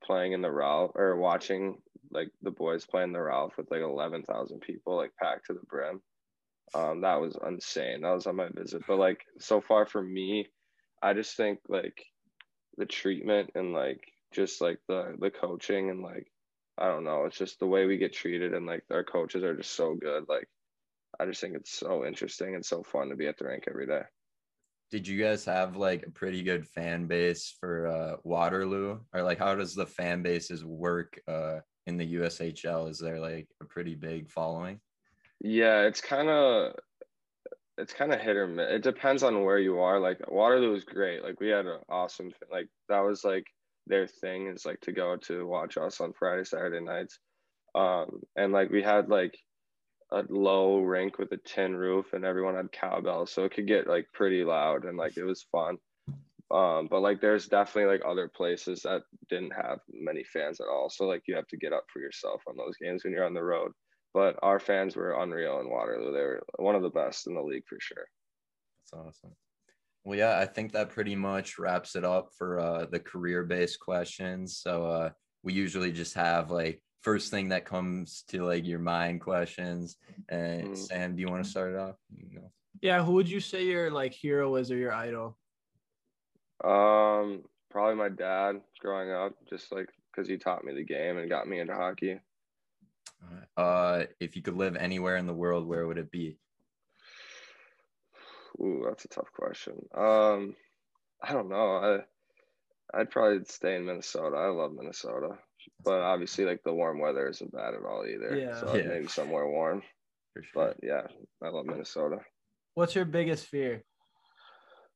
playing 0.04 0.34
in 0.34 0.42
the 0.42 0.52
Ralph 0.52 0.92
or 0.96 1.16
watching 1.16 1.78
like 2.12 2.30
the 2.42 2.52
boys 2.52 2.86
playing 2.86 3.14
the 3.14 3.22
Ralph 3.22 3.54
with 3.58 3.72
like 3.72 3.82
11,000 3.82 4.60
people 4.60 4.98
like 4.98 5.12
packed 5.22 5.48
to 5.48 5.54
the 5.54 5.66
brim. 5.68 6.02
Um, 6.74 7.02
that 7.02 7.20
was 7.20 7.38
insane. 7.46 8.02
That 8.02 8.14
was 8.14 8.28
on 8.28 8.38
my 8.38 8.50
visit. 8.54 8.84
But 8.88 8.98
like 8.98 9.26
so 9.40 9.62
far 9.62 9.86
for 9.86 10.02
me, 10.02 10.48
I 11.02 11.14
just 11.14 11.36
think 11.36 11.60
like 11.68 12.06
the 12.78 12.86
treatment 12.86 13.52
and 13.56 13.74
like 13.74 14.04
just 14.32 14.62
like 14.62 14.80
the 14.88 15.16
the 15.20 15.30
coaching 15.30 15.90
and 15.90 16.02
like 16.02 16.28
I 16.78 16.88
don't 16.88 17.04
know, 17.04 17.26
it's 17.26 17.38
just 17.38 17.60
the 17.60 17.68
way 17.68 17.86
we 17.86 17.98
get 17.98 18.14
treated 18.14 18.54
and 18.54 18.66
like 18.66 18.84
our 18.90 19.04
coaches 19.04 19.44
are 19.44 19.56
just 19.56 19.74
so 19.74 19.96
good. 19.96 20.26
Like 20.30 20.48
I 21.20 21.26
just 21.26 21.42
think 21.42 21.56
it's 21.56 21.74
so 21.78 22.06
interesting 22.06 22.56
and 22.56 22.66
so 22.66 22.84
fun 22.84 23.10
to 23.10 23.16
be 23.16 23.28
at 23.28 23.38
the 23.38 23.46
rink 23.46 23.66
every 23.68 23.88
day. 23.88 24.04
Did 24.92 25.08
you 25.08 25.22
guys 25.22 25.46
have 25.46 25.78
like 25.78 26.04
a 26.06 26.12
pretty 26.12 26.44
good 26.44 26.68
fan 26.68 27.08
base 27.08 27.56
for 27.60 27.88
uh, 27.88 28.18
Waterloo, 28.24 29.00
or 29.14 29.24
like 29.24 29.40
how 29.40 29.56
does 29.56 29.74
the 29.74 29.86
fan 29.86 30.22
bases 30.22 30.66
work 30.66 31.20
uh, 31.28 31.60
in 31.88 31.98
the 31.98 32.16
USHL? 32.16 32.90
Is 32.90 33.00
there 33.00 33.20
like 33.20 33.48
a 33.62 33.66
pretty 33.66 33.96
big 33.96 34.30
following? 34.30 34.82
Yeah, 35.40 35.84
it's 35.84 36.02
kind 36.02 36.30
of 36.30 36.76
it's 37.78 37.94
kind 37.94 38.14
of 38.14 38.20
hit 38.20 38.36
or 38.36 38.48
miss. 38.48 38.68
It 38.70 38.84
depends 38.84 39.24
on 39.24 39.46
where 39.46 39.60
you 39.60 39.80
are. 39.80 39.98
Like 40.00 40.30
Waterloo 40.30 40.74
was 40.74 40.84
great. 40.84 41.24
Like 41.24 41.40
we 41.40 41.48
had 41.48 41.66
an 41.66 41.80
awesome 41.90 42.32
like 42.52 42.68
that 42.90 43.00
was 43.00 43.24
like 43.24 43.46
their 43.88 44.08
thing 44.08 44.48
is 44.48 44.66
like 44.66 44.82
to 44.82 44.92
go 44.92 45.16
to 45.16 45.48
watch 45.48 45.78
us 45.78 46.02
on 46.02 46.14
Friday, 46.14 46.44
Saturday 46.44 46.84
nights. 46.84 47.18
Um, 47.74 48.22
and 48.36 48.52
like 48.52 48.70
we 48.70 48.84
had 48.84 49.08
like 49.08 49.40
a 50.12 50.24
low 50.30 50.80
rink 50.80 51.18
with 51.18 51.32
a 51.32 51.38
tin 51.38 51.76
roof 51.76 52.14
and 52.14 52.26
everyone 52.26 52.56
had 52.56 52.72
cowbells. 52.72 53.32
So 53.32 53.46
it 53.46 53.54
could 53.54 53.68
get 53.68 53.88
like 53.88 54.08
pretty 54.14 54.44
loud 54.44 54.86
and 54.86 54.98
like 54.98 55.18
it 55.18 55.24
was 55.24 55.46
fun. 55.52 55.78
Um, 56.52 56.88
but 56.90 57.02
like 57.02 57.22
there's 57.22 57.48
definitely 57.48 57.92
like 57.92 58.02
other 58.06 58.28
places 58.28 58.82
that 58.82 59.04
didn't 59.30 59.54
have 59.54 59.80
many 59.90 60.24
fans 60.24 60.60
at 60.60 60.68
all. 60.68 60.90
So 60.90 61.06
like 61.06 61.24
you 61.28 61.36
have 61.36 61.48
to 61.48 61.58
get 61.58 61.72
up 61.72 61.86
for 61.92 62.02
yourself 62.02 62.42
on 62.48 62.58
those 62.58 62.76
games 62.82 63.04
when 63.04 63.14
you're 63.14 63.26
on 63.26 63.34
the 63.34 63.44
road. 63.44 63.72
But 64.14 64.38
our 64.42 64.60
fans 64.60 64.98
were 64.98 65.22
unreal 65.22 65.62
in 65.62 65.70
Waterloo. 65.70 66.12
They 66.12 66.20
were 66.20 66.44
one 66.58 66.76
of 66.76 66.82
the 66.82 66.90
best 66.90 67.28
in 67.28 67.36
the 67.36 67.42
league 67.42 67.64
for 67.70 67.78
sure. 67.80 68.06
That's 68.92 69.08
awesome. 69.08 69.36
Well, 70.04 70.18
yeah, 70.18 70.40
I 70.40 70.46
think 70.46 70.74
that 70.74 70.90
pretty 70.90 71.16
much 71.16 71.58
wraps 71.58 71.96
it 71.96 72.04
up 72.04 72.32
for 72.38 72.60
uh, 72.60 72.86
the 72.92 73.00
career 73.00 73.44
based 73.44 73.80
questions. 73.80 74.58
So 74.58 74.86
uh, 74.86 75.10
we 75.44 75.54
usually 75.54 75.94
just 75.94 76.16
have 76.16 76.52
like 76.52 76.82
first 77.02 77.32
thing 77.32 77.50
that 77.50 77.66
comes 77.66 78.24
to 78.30 78.46
like 78.46 78.66
your 78.66 78.80
mind 78.80 79.22
questions. 79.22 79.98
And 80.30 80.70
mm. 80.70 80.78
Sam, 80.78 81.16
do 81.16 81.22
you 81.22 81.28
want 81.28 81.44
to 81.44 81.50
start 81.50 81.74
it 81.74 81.80
off? 81.80 81.96
No. 82.32 82.52
Yeah, 82.82 83.04
who 83.04 83.14
would 83.14 83.30
you 83.30 83.40
say 83.40 83.66
your 83.66 83.92
like 83.92 84.14
hero 84.14 84.56
is 84.56 84.72
or 84.72 84.78
your 84.78 84.94
idol? 84.94 85.38
Um, 86.64 87.44
probably 87.70 87.96
my 87.96 88.10
dad 88.10 88.62
growing 88.80 89.12
up, 89.12 89.34
just 89.50 89.72
like 89.72 89.90
because 90.12 90.28
he 90.28 90.38
taught 90.38 90.64
me 90.64 90.74
the 90.74 90.84
game 90.84 91.18
and 91.18 91.30
got 91.30 91.48
me 91.48 91.60
into 91.60 91.74
hockey. 91.74 92.20
Uh, 93.56 94.06
if 94.20 94.36
you 94.36 94.42
could 94.42 94.58
live 94.58 94.76
anywhere 94.76 95.18
in 95.18 95.28
the 95.28 95.34
world, 95.34 95.68
where 95.68 95.86
would 95.86 95.98
it 95.98 96.12
be? 96.12 96.38
Ooh, 98.60 98.84
that's 98.88 99.06
a 99.06 99.10
tough 99.10 99.32
question. 99.34 99.74
Um, 99.96 100.56
I 101.22 101.34
don't 101.34 101.50
know. 101.50 102.04
I 102.94 103.00
I'd 103.00 103.10
probably 103.10 103.46
stay 103.46 103.76
in 103.76 103.86
Minnesota. 103.86 104.36
I 104.36 104.48
love 104.48 104.74
Minnesota 104.74 105.38
but 105.84 106.02
obviously 106.02 106.46
like 106.46 106.62
the 106.64 106.74
warm 106.74 107.00
weather 107.00 107.28
isn't 107.28 107.52
bad 107.52 107.74
at 107.74 107.84
all 107.84 108.06
either. 108.06 108.38
Yeah. 108.38 108.60
So 108.60 108.76
yeah. 108.76 108.88
maybe 108.88 109.08
somewhere 109.08 109.48
warm. 109.48 109.82
Sure. 110.36 110.44
But 110.54 110.78
yeah, 110.82 111.04
I 111.44 111.50
love 111.50 111.66
Minnesota. 111.66 112.20
What's 112.74 112.96
your 112.96 113.06
biggest 113.06 113.48
fear? 113.48 113.84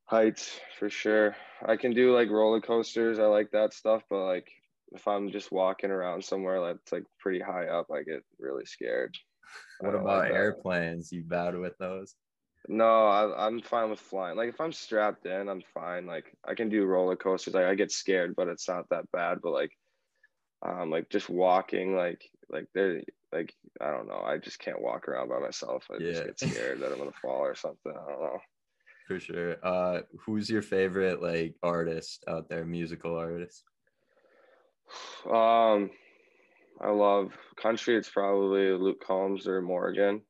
Heights 0.06 0.60
for 0.80 0.90
sure. 0.90 1.36
I 1.66 1.76
can 1.76 1.94
do 1.94 2.14
like 2.14 2.30
roller 2.30 2.62
coasters. 2.62 3.20
I 3.20 3.26
like 3.26 3.52
that 3.52 3.74
stuff, 3.74 4.04
but 4.10 4.26
like 4.26 4.48
if 4.92 5.08
I'm 5.08 5.32
just 5.32 5.52
walking 5.52 5.92
around 5.92 6.24
somewhere 6.24 6.62
that's 6.62 6.92
like 6.92 7.04
pretty 7.20 7.40
high 7.40 7.66
up, 7.68 7.88
I 7.92 8.04
get 8.04 8.24
really 8.40 8.66
scared. 8.66 9.16
What 9.80 9.96
about 9.96 10.24
like 10.24 10.32
airplanes? 10.32 11.12
You 11.12 11.24
bad 11.24 11.58
with 11.58 11.78
those? 11.80 12.16
No, 12.68 13.08
I, 13.08 13.48
am 13.48 13.62
fine 13.62 13.90
with 13.90 14.00
flying. 14.00 14.38
Like 14.38 14.50
if 14.50 14.60
I'm 14.60 14.72
strapped 14.72 15.26
in, 15.26 15.50
I'm 15.50 15.62
fine. 15.74 16.06
Like 16.06 16.36
I 16.48 16.56
can 16.56 16.70
do 16.70 16.86
roller 16.86 17.16
coasters. 17.16 17.54
Like 17.54 17.66
I 17.66 17.76
get 17.76 17.92
scared, 17.92 18.36
but 18.36 18.48
it's 18.48 18.68
not 18.68 18.90
that 18.90 19.12
bad. 19.12 19.40
But 19.42 19.52
like 19.52 19.72
um, 20.66 20.90
like 20.90 21.10
just 21.10 21.30
walking, 21.30 21.96
like 21.96 22.24
like 22.50 22.68
they 22.74 23.04
like 23.32 23.54
I 23.82 23.92
don't 23.92 24.08
know. 24.08 24.22
I 24.26 24.38
just 24.38 24.60
can't 24.60 24.82
walk 24.82 25.08
around 25.08 25.30
by 25.30 25.40
myself. 25.40 25.86
I 25.92 25.98
yeah. 26.00 26.12
just 26.12 26.26
get 26.26 26.40
scared 26.40 26.80
that 26.82 26.92
I'm 26.92 26.98
gonna 26.98 27.12
fall 27.22 27.42
or 27.42 27.56
something. 27.56 27.92
I 27.92 28.12
don't 28.12 28.22
know. 28.22 28.40
For 29.08 29.20
sure. 29.20 29.58
Uh, 29.64 30.02
who's 30.26 30.50
your 30.50 30.64
favorite 30.64 31.22
like 31.22 31.56
artist 31.62 32.24
out 32.28 32.50
there, 32.50 32.66
musical 32.66 33.18
artist? 33.18 33.64
Um, 35.26 35.92
I 36.82 36.90
love 36.90 37.32
country. 37.56 37.96
It's 37.96 38.10
probably 38.10 38.72
Luke 38.72 39.04
Combs 39.06 39.48
or 39.48 39.62
Morgan. 39.62 40.22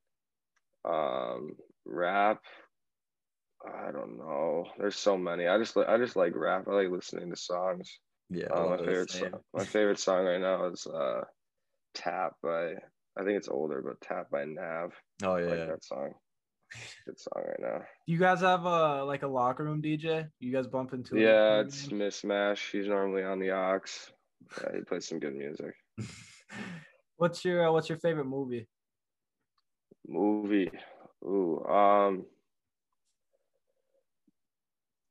Um, 0.83 1.55
rap. 1.85 2.41
I 3.65 3.91
don't 3.91 4.17
know. 4.17 4.65
There's 4.77 4.97
so 4.97 5.17
many. 5.17 5.47
I 5.47 5.57
just 5.57 5.75
I 5.77 5.97
just 5.97 6.15
like 6.15 6.35
rap. 6.35 6.67
I 6.67 6.73
like 6.73 6.89
listening 6.91 7.29
to 7.31 7.37
songs. 7.37 7.99
Yeah, 8.29 8.47
uh, 8.51 8.67
my 8.67 8.77
favorite 8.77 9.11
song, 9.11 9.31
my 9.53 9.65
favorite 9.65 9.99
song 9.99 10.25
right 10.25 10.41
now 10.41 10.65
is 10.65 10.87
uh, 10.87 11.21
"Tap" 11.93 12.33
by 12.41 12.73
I 13.17 13.23
think 13.23 13.37
it's 13.37 13.49
older, 13.49 13.81
but 13.81 14.01
"Tap" 14.01 14.29
by 14.31 14.45
Nav. 14.45 14.93
Oh 15.23 15.37
yeah, 15.37 15.45
like 15.45 15.67
that 15.67 15.83
song. 15.83 16.13
Good 17.05 17.19
song 17.19 17.43
right 17.47 17.59
now. 17.59 17.77
Do 18.07 18.13
you 18.13 18.17
guys 18.17 18.41
have 18.41 18.65
a 18.65 19.03
like 19.03 19.23
a 19.23 19.27
locker 19.27 19.63
room 19.63 19.81
DJ? 19.81 20.27
You 20.39 20.51
guys 20.51 20.67
bump 20.67 20.93
into? 20.93 21.17
Yeah, 21.17 21.61
it's 21.61 21.91
Miss 21.91 22.23
Mash. 22.23 22.71
He's 22.71 22.87
normally 22.87 23.23
on 23.23 23.39
the 23.39 23.51
aux. 23.51 23.79
Yeah, 24.61 24.75
he 24.75 24.81
plays 24.81 25.07
some 25.07 25.19
good 25.19 25.35
music. 25.35 25.73
what's 27.17 27.45
your 27.45 27.67
uh, 27.67 27.71
What's 27.71 27.89
your 27.89 27.99
favorite 27.99 28.25
movie? 28.25 28.67
Movie. 30.07 30.71
Ooh, 31.23 31.63
um, 31.65 32.25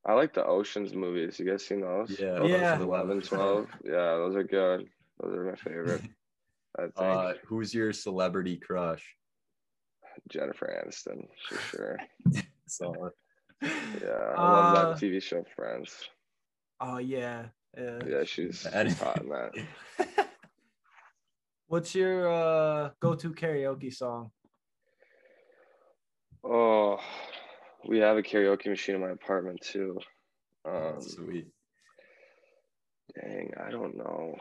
I 0.07 0.13
like 0.13 0.35
the 0.35 0.45
Oceans 0.45 0.95
movies. 0.95 1.39
You 1.39 1.51
guys 1.51 1.65
seen 1.65 1.81
those? 1.81 2.19
Yeah. 2.19 2.45
Yeah. 2.45 2.79
11, 2.81 3.23
12. 3.23 3.67
yeah, 3.85 3.93
those 3.93 4.37
are 4.37 4.45
good. 4.45 4.87
Those 5.21 5.35
are 5.35 5.45
my 5.45 5.57
favorite. 5.57 6.03
I 6.79 6.83
think. 6.83 6.95
Uh, 6.99 7.35
who's 7.47 7.75
your 7.75 7.93
celebrity 7.93 8.57
crush? 8.57 9.05
Jennifer 10.29 10.85
Aniston, 10.85 11.27
for 11.49 11.59
sure. 11.59 11.99
Solid. 12.67 13.13
Yeah, 13.63 14.35
I 14.37 14.43
love 14.43 14.67
uh, 14.67 14.95
that 14.95 15.01
TV 15.01 15.23
show, 15.23 15.45
Friends. 15.57 16.09
Oh 16.81 16.99
yeah. 16.99 17.47
Yeah, 17.77 17.99
yeah 18.07 18.25
she's, 18.25 18.61
she's 18.61 18.99
hot 18.99 19.23
in 19.23 19.29
that. 19.31 20.27
What's 21.67 21.95
your 21.95 22.31
uh, 22.31 22.91
go-to 23.01 23.33
karaoke 23.33 23.93
song? 23.93 24.31
Oh, 26.45 27.01
we 27.87 27.99
have 27.99 28.17
a 28.17 28.23
karaoke 28.23 28.69
machine 28.69 28.97
in 28.97 29.01
my 29.01 29.11
apartment 29.11 29.61
too. 29.61 29.99
Um, 30.65 31.01
Sweet. 31.01 31.49
Dang, 33.15 33.53
I 33.65 33.71
don't 33.71 33.97
know. 33.97 34.37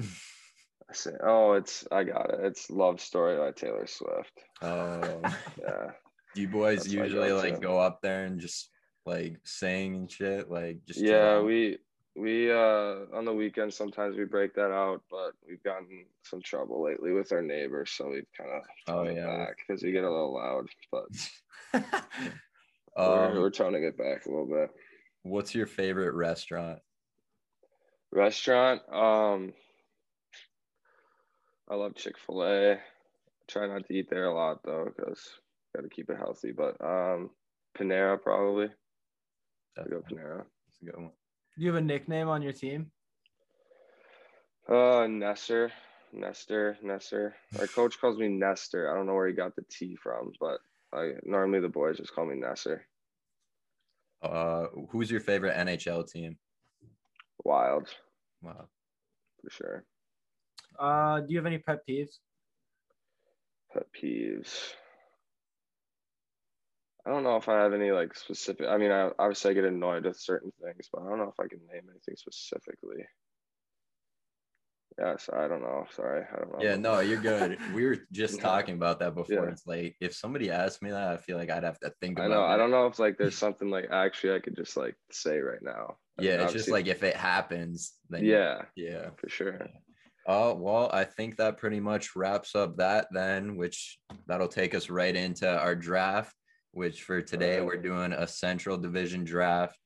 I 0.00 0.94
say, 0.94 1.12
oh, 1.24 1.52
it's 1.52 1.86
I 1.90 2.04
got 2.04 2.30
it. 2.30 2.40
It's 2.42 2.70
"Love 2.70 3.00
Story" 3.00 3.36
by 3.36 3.52
Taylor 3.52 3.86
Swift. 3.86 4.32
Oh, 4.60 5.20
yeah. 5.60 5.90
Do 6.34 6.40
you 6.40 6.48
boys 6.48 6.82
That's 6.82 6.92
usually 6.92 7.32
like 7.32 7.60
go 7.60 7.78
up 7.78 8.02
there 8.02 8.24
and 8.24 8.40
just 8.40 8.70
like 9.06 9.38
sing 9.44 9.96
and 9.96 10.10
shit? 10.10 10.50
Like 10.50 10.84
just 10.86 11.00
yeah, 11.00 11.40
we 11.40 11.78
we 12.14 12.52
uh 12.52 13.06
on 13.14 13.24
the 13.24 13.32
weekends 13.32 13.76
sometimes 13.76 14.16
we 14.16 14.24
break 14.24 14.54
that 14.54 14.70
out, 14.70 15.02
but 15.10 15.32
we've 15.48 15.62
gotten 15.62 16.04
some 16.24 16.42
trouble 16.42 16.84
lately 16.84 17.12
with 17.12 17.32
our 17.32 17.42
neighbors, 17.42 17.90
so 17.90 18.10
we've 18.10 18.26
kind 18.36 18.50
of 18.50 18.62
oh 18.88 19.10
yeah 19.10 19.46
because 19.56 19.82
we 19.82 19.92
get 19.92 20.04
a 20.04 20.10
little 20.10 20.34
loud, 20.34 20.66
but. 20.90 21.82
Um, 22.96 23.08
we're, 23.08 23.40
we're 23.40 23.50
toning 23.50 23.84
it 23.84 23.96
back 23.96 24.26
a 24.26 24.28
little 24.28 24.46
bit. 24.46 24.70
What's 25.22 25.54
your 25.54 25.66
favorite 25.66 26.14
restaurant? 26.14 26.80
Restaurant. 28.10 28.82
Um, 28.92 29.52
I 31.70 31.74
love 31.76 31.94
Chick 31.94 32.16
Fil 32.18 32.42
A. 32.42 32.78
Try 33.48 33.66
not 33.66 33.86
to 33.86 33.94
eat 33.94 34.08
there 34.10 34.26
a 34.26 34.34
lot 34.34 34.60
though, 34.64 34.88
because 34.94 35.20
got 35.74 35.82
to 35.82 35.88
keep 35.88 36.10
it 36.10 36.18
healthy. 36.18 36.52
But 36.52 36.76
um, 36.84 37.30
Panera 37.78 38.20
probably. 38.20 38.68
I 39.78 39.88
go 39.88 40.02
Panera. 40.02 40.44
That's 40.66 40.82
a 40.82 40.84
good 40.84 40.96
one. 40.96 41.10
Do 41.56 41.64
you 41.64 41.68
have 41.68 41.82
a 41.82 41.84
nickname 41.84 42.28
on 42.28 42.42
your 42.42 42.52
team? 42.52 42.90
Uh, 44.68 45.06
Nestor, 45.08 45.72
Nestor, 46.12 46.78
Nestor. 46.82 47.34
Our 47.58 47.66
coach 47.66 48.00
calls 48.00 48.18
me 48.18 48.28
Nestor. 48.28 48.90
I 48.90 48.96
don't 48.96 49.06
know 49.06 49.14
where 49.14 49.28
he 49.28 49.34
got 49.34 49.56
the 49.56 49.64
T 49.70 49.96
from, 49.96 50.32
but 50.40 50.58
I 50.92 51.12
normally 51.24 51.60
the 51.60 51.68
boys 51.68 51.98
just 51.98 52.14
call 52.14 52.26
me 52.26 52.36
Nasser. 52.36 52.86
Uh, 54.22 54.66
who's 54.90 55.10
your 55.10 55.20
favorite 55.20 55.56
NHL 55.56 56.08
team? 56.10 56.36
Wild. 57.44 57.88
Wow. 58.40 58.68
For 59.42 59.50
sure. 59.50 59.84
Uh, 60.78 61.20
do 61.20 61.26
you 61.28 61.38
have 61.38 61.46
any 61.46 61.58
pet 61.58 61.80
peeves? 61.88 62.18
Pet 63.72 63.86
peeves. 63.92 64.74
I 67.04 67.10
don't 67.10 67.24
know 67.24 67.36
if 67.36 67.48
I 67.48 67.62
have 67.62 67.72
any 67.72 67.90
like 67.90 68.14
specific. 68.14 68.66
I 68.68 68.76
mean, 68.76 68.92
I 68.92 69.10
obviously 69.18 69.50
I 69.50 69.54
get 69.54 69.64
annoyed 69.64 70.04
with 70.04 70.20
certain 70.20 70.52
things, 70.62 70.88
but 70.92 71.02
I 71.02 71.08
don't 71.08 71.18
know 71.18 71.32
if 71.36 71.40
I 71.40 71.48
can 71.48 71.58
name 71.66 71.88
anything 71.90 72.14
specifically. 72.16 73.04
Yes, 74.98 75.30
I 75.32 75.48
don't 75.48 75.62
know. 75.62 75.86
Sorry, 75.94 76.24
I 76.32 76.36
don't 76.36 76.52
know. 76.52 76.62
Yeah, 76.62 76.76
no, 76.76 77.00
you're 77.00 77.20
good. 77.20 77.58
We 77.74 77.84
were 77.84 77.98
just 78.12 78.40
talking 78.40 78.74
about 78.74 78.98
that 79.00 79.14
before. 79.14 79.46
Yeah. 79.46 79.52
It's 79.52 79.66
like 79.66 79.96
if 80.00 80.14
somebody 80.14 80.50
asked 80.50 80.82
me 80.82 80.90
that, 80.90 81.08
I 81.08 81.16
feel 81.16 81.38
like 81.38 81.50
I'd 81.50 81.64
have 81.64 81.78
to 81.80 81.92
think. 82.00 82.18
About 82.18 82.30
it. 82.30 82.34
I 82.34 82.36
know. 82.36 82.44
It. 82.44 82.48
I 82.48 82.56
don't 82.56 82.70
know 82.70 82.86
if 82.86 82.98
like 82.98 83.16
there's 83.16 83.38
something 83.46 83.70
like 83.70 83.88
actually 83.90 84.34
I 84.34 84.40
could 84.40 84.56
just 84.56 84.76
like 84.76 84.94
say 85.10 85.38
right 85.38 85.62
now. 85.62 85.96
I 86.18 86.22
yeah, 86.22 86.36
mean, 86.36 86.40
it's 86.44 86.52
just 86.52 86.70
like 86.70 86.86
if 86.86 87.02
it 87.02 87.16
happens, 87.16 87.92
then 88.10 88.24
yeah, 88.24 88.62
yeah, 88.76 89.10
for 89.16 89.28
sure. 89.28 89.66
Oh 90.26 90.50
uh, 90.50 90.54
well, 90.54 90.90
I 90.92 91.04
think 91.04 91.36
that 91.36 91.58
pretty 91.58 91.80
much 91.80 92.14
wraps 92.14 92.54
up 92.54 92.76
that 92.76 93.08
then, 93.12 93.56
which 93.56 93.98
that'll 94.26 94.48
take 94.48 94.74
us 94.74 94.90
right 94.90 95.14
into 95.14 95.48
our 95.48 95.74
draft. 95.74 96.34
which 96.72 97.02
for 97.02 97.20
today 97.20 97.60
we're 97.60 97.76
doing 97.76 98.12
a 98.12 98.26
Central 98.26 98.76
Division 98.76 99.24
draft. 99.24 99.78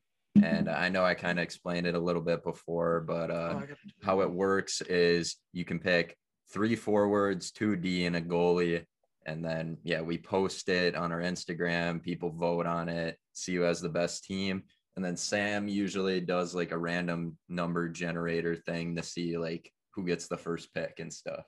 And 0.45 0.69
I 0.69 0.88
know 0.88 1.05
I 1.05 1.14
kind 1.14 1.38
of 1.38 1.43
explained 1.43 1.87
it 1.87 1.95
a 1.95 2.00
little 2.00 2.23
bit 2.23 2.45
before, 2.45 3.00
but 3.00 3.31
uh, 3.31 3.61
Oh, 3.62 3.75
how 4.02 4.21
it 4.21 4.31
works 4.31 4.81
is 4.83 5.37
you 5.52 5.64
can 5.64 5.78
pick 5.78 6.16
three 6.52 6.76
forwards, 6.76 7.50
two 7.50 7.76
D, 7.76 8.07
and 8.07 8.16
a 8.16 8.21
goalie. 8.21 8.85
And 9.26 9.45
then, 9.45 9.78
yeah, 9.83 10.00
we 10.02 10.19
post 10.19 10.69
it 10.69 10.95
on 10.95 11.11
our 11.11 11.21
Instagram. 11.21 12.02
People 12.02 12.31
vote 12.31 12.66
on 12.66 12.88
it, 12.88 13.19
see 13.33 13.55
who 13.57 13.62
has 13.62 13.81
the 13.81 13.88
best 13.88 14.25
team. 14.25 14.62
And 14.95 15.05
then 15.05 15.16
Sam 15.16 15.69
usually 15.69 16.21
does 16.21 16.55
like 16.55 16.71
a 16.73 16.78
random 16.78 17.37
number 17.49 17.88
generator 17.88 18.55
thing 18.57 18.97
to 18.97 19.02
see 19.02 19.37
like 19.37 19.71
who 19.95 20.07
gets 20.07 20.28
the 20.28 20.37
first 20.37 20.73
pick 20.73 21.00
and 21.00 21.12
stuff. 21.12 21.45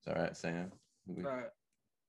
Is 0.00 0.06
that 0.06 0.16
right, 0.16 0.36
Sam? 0.36 0.72
We- 1.06 1.24
All 1.24 1.30
right. 1.30 1.46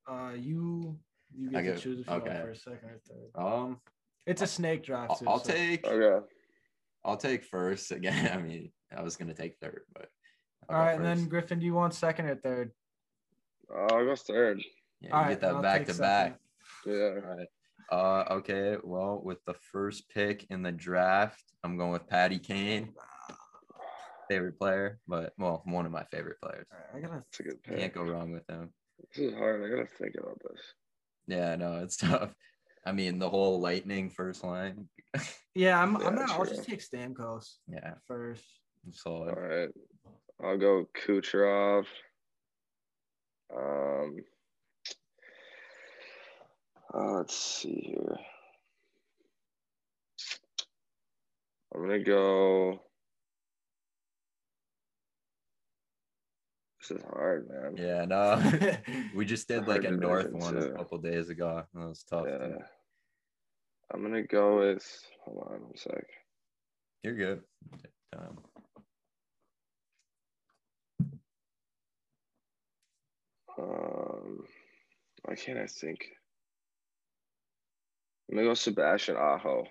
Uh, 0.08 0.34
you 0.36 1.00
you 1.36 1.50
get 1.50 1.64
to 1.64 1.82
choose 1.82 2.00
if 2.02 2.08
you 2.08 2.14
okay. 2.14 2.30
want 2.30 2.42
first, 2.44 2.64
second, 2.64 2.90
or 2.90 3.00
third. 3.08 3.44
Um, 3.44 3.80
It's 4.26 4.42
a 4.42 4.48
snake 4.48 4.84
draft. 4.84 5.12
I'll, 5.12 5.18
Too, 5.18 5.26
I'll 5.28 5.40
so- 5.44 5.52
take 5.54 5.86
Okay. 5.86 6.26
I'll 7.04 7.18
take 7.18 7.44
first 7.44 7.92
again. 7.92 8.32
I 8.38 8.42
mean, 8.42 8.72
I 8.96 9.02
was 9.04 9.16
gonna 9.16 9.34
take 9.36 9.58
third, 9.62 9.82
but 9.94 10.10
I'll 10.70 10.78
All 10.78 10.86
go 10.86 10.92
and 10.96 11.06
then. 11.06 11.28
Griffin, 11.28 11.60
do 11.60 11.66
you 11.66 11.74
want 11.76 11.94
second 11.94 12.26
or 12.26 12.36
third? 12.36 12.72
Uh, 13.72 13.82
I'll 13.94 14.06
go 14.06 14.16
third. 14.16 14.62
yeah, 15.02 15.12
all 15.12 15.20
you 15.22 15.24
right, 15.26 15.30
get 15.34 15.42
that 15.42 15.56
I'll 15.56 15.62
back 15.62 15.86
to 15.86 15.94
second. 15.94 16.02
back. 16.02 16.40
Yeah. 16.86 16.94
All 16.94 17.36
right. 17.38 17.48
Uh, 17.92 18.34
okay. 18.36 18.78
Well, 18.84 19.22
with 19.24 19.44
the 19.46 19.54
first 19.72 20.10
pick 20.10 20.48
in 20.50 20.64
the 20.64 20.72
draft, 20.72 21.44
I'm 21.64 21.78
going 21.78 21.92
with 21.92 22.08
Patty 22.08 22.40
Kane, 22.40 22.94
favorite 24.28 24.58
player, 24.58 24.98
but 25.08 25.34
well, 25.38 25.62
one 25.66 25.86
of 25.86 25.92
my 25.92 26.04
favorite 26.06 26.42
players. 26.42 26.66
All 26.72 26.80
right, 26.80 27.04
I 27.04 27.08
gotta. 27.08 27.24
It's 27.30 27.40
a 27.40 27.44
good 27.44 27.62
pick. 27.64 27.78
Can't 27.78 27.94
go 27.94 28.02
wrong 28.04 28.32
with 28.32 28.50
him. 28.50 28.74
This 29.14 29.26
is 29.28 29.34
hard. 29.36 29.64
I 29.64 29.70
gotta 29.70 29.88
think 30.00 30.16
about 30.20 30.40
this. 30.42 30.60
Yeah, 31.28 31.56
no, 31.56 31.84
it's 31.84 31.98
tough. 31.98 32.34
I 32.86 32.92
mean, 32.92 33.18
the 33.20 33.30
whole 33.30 33.60
Lightning 33.60 34.10
first 34.10 34.44
line. 34.44 34.88
Yeah, 35.58 35.82
I'm. 35.82 35.94
Yeah, 36.02 36.08
I'm 36.08 36.16
not. 36.16 36.32
I'll 36.32 36.44
just 36.46 36.66
take 36.66 36.82
Stamkos 36.82 37.60
Yeah, 37.72 37.94
first. 38.06 38.44
solid. 38.92 39.30
All 39.30 39.42
right. 39.42 39.70
I'll 40.44 40.58
go 40.58 40.86
Kucherov. 40.94 41.86
Um. 43.56 44.18
uh, 46.94 47.12
let's 47.14 47.34
see 47.38 47.96
here. 47.96 48.18
I'm 51.74 51.84
gonna 51.84 52.00
go. 52.04 52.82
This 56.88 56.98
is 57.00 57.04
hard, 57.10 57.50
man. 57.50 57.78
Yeah, 57.78 58.06
no, 58.06 58.78
we 59.16 59.26
just 59.26 59.48
did 59.48 59.68
like 59.68 59.86
a 59.86 59.92
North 59.92 60.32
division, 60.32 60.56
one 60.56 60.64
a 60.64 60.70
couple 60.78 61.00
days 61.00 61.30
ago. 61.30 61.64
That 61.74 61.88
was 61.88 62.04
tough. 62.04 62.28
Yeah. 62.30 62.38
too. 62.38 62.58
I'm 63.92 64.04
gonna 64.04 64.22
go 64.22 64.60
with. 64.60 64.86
Hold 65.24 65.48
on 65.50 65.62
a 65.74 65.78
sec. 65.78 66.06
You're 67.02 67.16
good. 67.16 67.42
Um, 68.16 68.38
Um, 73.58 74.44
why 75.24 75.36
can't 75.36 75.58
I 75.58 75.66
think? 75.66 76.06
I'm 78.30 78.36
gonna 78.36 78.50
go 78.50 78.54
Sebastian 78.54 79.16
Aho. 79.16 79.64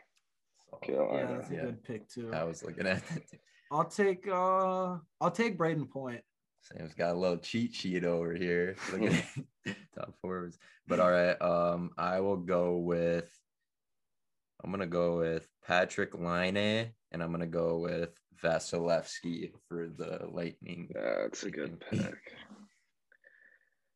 solid. 0.70 0.82
Carolina. 0.82 1.20
Yeah, 1.30 1.36
that's 1.36 1.50
a 1.50 1.54
Yeah. 1.54 1.60
good 1.66 1.84
pick 1.84 2.08
too. 2.08 2.32
I 2.32 2.44
was 2.44 2.64
looking 2.64 2.86
at 2.86 3.06
that. 3.06 3.22
I'll 3.70 3.84
take. 3.84 4.26
Uh, 4.26 4.98
I'll 5.20 5.30
take 5.30 5.58
Brayden 5.58 5.88
Point. 5.88 6.22
Sam's 6.64 6.94
got 6.94 7.14
a 7.14 7.18
little 7.18 7.36
cheat 7.36 7.74
sheet 7.74 8.04
over 8.04 8.32
here. 8.34 8.76
Look 8.92 9.02
at 9.12 9.76
top 9.94 10.14
forwards. 10.20 10.58
But 10.86 10.98
all 11.00 11.10
right, 11.10 11.40
um, 11.40 11.90
I 11.98 12.20
will 12.20 12.36
go 12.38 12.76
with. 12.78 13.30
I'm 14.62 14.70
gonna 14.70 14.86
go 14.86 15.18
with 15.18 15.46
Patrik 15.68 16.18
Laine, 16.18 16.90
and 17.12 17.22
I'm 17.22 17.30
gonna 17.30 17.46
go 17.46 17.78
with 17.78 18.18
Vasilevskiy 18.42 19.52
for 19.68 19.88
the 19.88 20.26
Lightning. 20.32 20.88
That's 20.94 21.42
a 21.42 21.50
good 21.50 21.80
pick. 21.90 22.14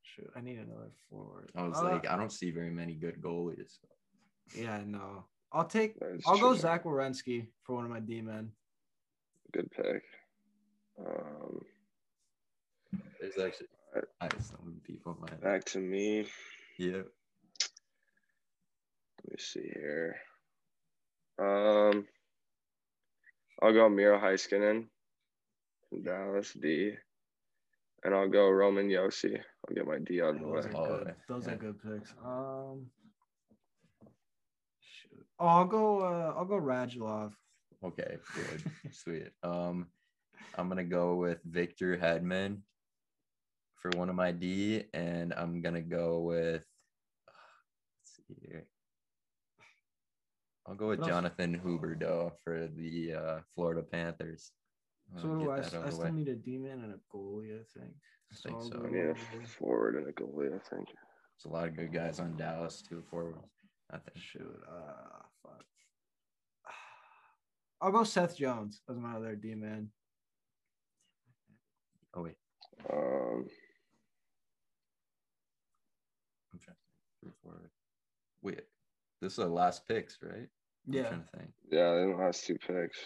Shoot, 0.03 0.31
I 0.37 0.41
need 0.43 0.59
another 0.59 0.91
forward. 1.09 1.51
I 1.57 1.63
was 1.67 1.79
Uh, 1.79 1.85
like, 1.85 2.07
I 2.07 2.17
don't 2.17 2.33
see 2.33 2.51
very 2.51 2.71
many 2.71 2.95
good 2.95 3.21
goalies. 3.23 3.79
yeah, 4.55 4.83
no. 4.87 5.25
I'll 5.53 5.65
take. 5.65 5.99
That's 5.99 6.27
I'll 6.27 6.39
go 6.39 6.51
true. 6.53 6.59
Zach 6.59 6.85
Werenski 6.85 7.47
for 7.63 7.77
one 7.77 7.85
of 7.87 7.91
my 7.91 8.01
D 8.01 8.21
men. 8.21 8.53
Good 9.53 9.71
pick. 9.71 10.03
Um, 10.99 11.63
There's 13.21 13.39
actually 13.39 13.67
I 14.21 14.29
some 14.41 14.81
people 14.87 15.17
might. 15.21 15.41
back 15.41 15.65
to 15.67 15.79
me. 15.79 16.27
Yeah. 16.79 17.03
Let 19.25 19.31
me 19.31 19.37
see 19.39 19.71
here. 19.75 20.17
Um, 21.41 22.07
I'll 23.63 23.73
go 23.73 23.89
Miro 23.89 24.19
Heiskanen 24.19 24.87
from 25.89 26.03
Dallas 26.03 26.53
D, 26.53 26.93
and 28.05 28.15
I'll 28.15 28.29
go 28.29 28.49
Roman 28.49 28.89
Josi. 28.89 29.37
I'll 29.69 29.75
get 29.75 29.87
my 29.87 29.99
D 29.99 30.23
out 30.23 30.35
of 30.37 30.41
the 30.41 30.47
way. 30.47 30.61
Those 30.63 30.67
are 30.67 30.77
Oh, 30.77 30.99
good. 31.05 31.15
Those 31.29 31.47
Yeah. 31.47 31.53
are 31.53 31.57
good 31.57 31.83
picks. 31.83 32.15
Um. 32.25 32.91
Shoot. 34.81 35.27
Oh, 35.41 35.47
I'll 35.47 35.65
go. 35.65 36.01
Uh, 36.01 36.35
I'll 36.37 36.45
go 36.45 36.61
Radulov. 36.61 37.33
Okay, 37.83 38.19
good. 38.35 38.65
Sweet. 38.93 39.31
Um, 39.43 39.87
I'm 40.57 40.69
gonna 40.69 40.85
go 40.85 41.15
with 41.17 41.43
Victor 41.45 41.97
Hedman 41.97 42.63
for 43.81 43.91
one 43.97 44.09
of 44.09 44.15
my 44.15 44.33
D, 44.33 44.85
and 44.93 45.33
I'm 45.35 45.61
gonna 45.63 45.83
go 45.83 46.21
with 46.21 46.65
let's 47.27 48.17
see 48.27 48.37
here. 48.43 48.67
I'll 50.67 50.75
go 50.75 50.89
with 50.89 50.99
What 51.01 51.09
else? 51.09 51.17
Jonathan 51.17 51.61
Huberdeau 51.65 52.33
for 52.45 52.69
the 52.69 53.15
uh, 53.15 53.41
Florida 53.55 53.83
Panthers. 53.83 54.53
I'll 55.15 55.23
So 55.23 55.29
get 55.37 55.45
do 55.45 55.51
I, 55.51 55.59
I 55.59 55.63
still 55.91 55.99
way. 56.05 56.11
need 56.11 56.29
a 56.29 56.35
D 56.37 56.59
man 56.59 56.83
and 56.83 56.93
a 56.95 57.17
goalie. 57.17 57.55
I 57.59 57.65
think. 57.79 57.95
I 58.31 58.35
think 58.37 58.55
I'll 58.57 58.63
so. 58.71 58.85
I 58.87 58.91
need 58.91 59.05
a 59.07 59.47
forward 59.47 59.95
and 59.97 60.09
a 60.09 60.13
goalie. 60.13 60.49
I 60.49 60.59
think. 60.59 60.87
There's 60.89 61.47
a 61.47 61.49
lot 61.49 61.69
of 61.69 61.77
good 61.77 61.93
guys 61.93 62.21
on 62.21 62.37
Dallas 62.37 62.83
too 62.83 63.03
forwards. 63.11 63.39
I 63.91 63.97
think. 63.99 64.19
Shoot. 64.19 64.61
Uh, 64.71 65.23
fuck. 65.43 65.65
I'll 67.81 67.93
go 67.93 68.05
Seth 68.05 68.37
Jones 68.37 68.83
as 68.91 68.99
my 68.99 69.15
other 69.17 69.35
D 69.37 69.55
man. 69.55 69.89
Oh 72.15 72.23
wait, 72.23 72.35
Um, 72.93 73.47
I'm 76.53 76.59
trying 76.59 76.77
to 76.77 76.83
think. 76.83 76.99
Three 77.23 77.33
forward. 77.43 77.71
Wait, 78.43 78.61
this 79.21 79.33
is 79.35 79.39
our 79.39 79.47
last 79.49 79.87
picks, 79.89 80.19
right? 80.23 80.49
I'm 80.89 80.95
Yeah. 80.95 81.09
trying 81.09 81.23
to 81.25 81.39
think. 81.39 81.51
yeah, 81.71 81.91
the 81.91 82.15
last 82.19 82.47
two 82.47 82.57
picks. 82.59 82.99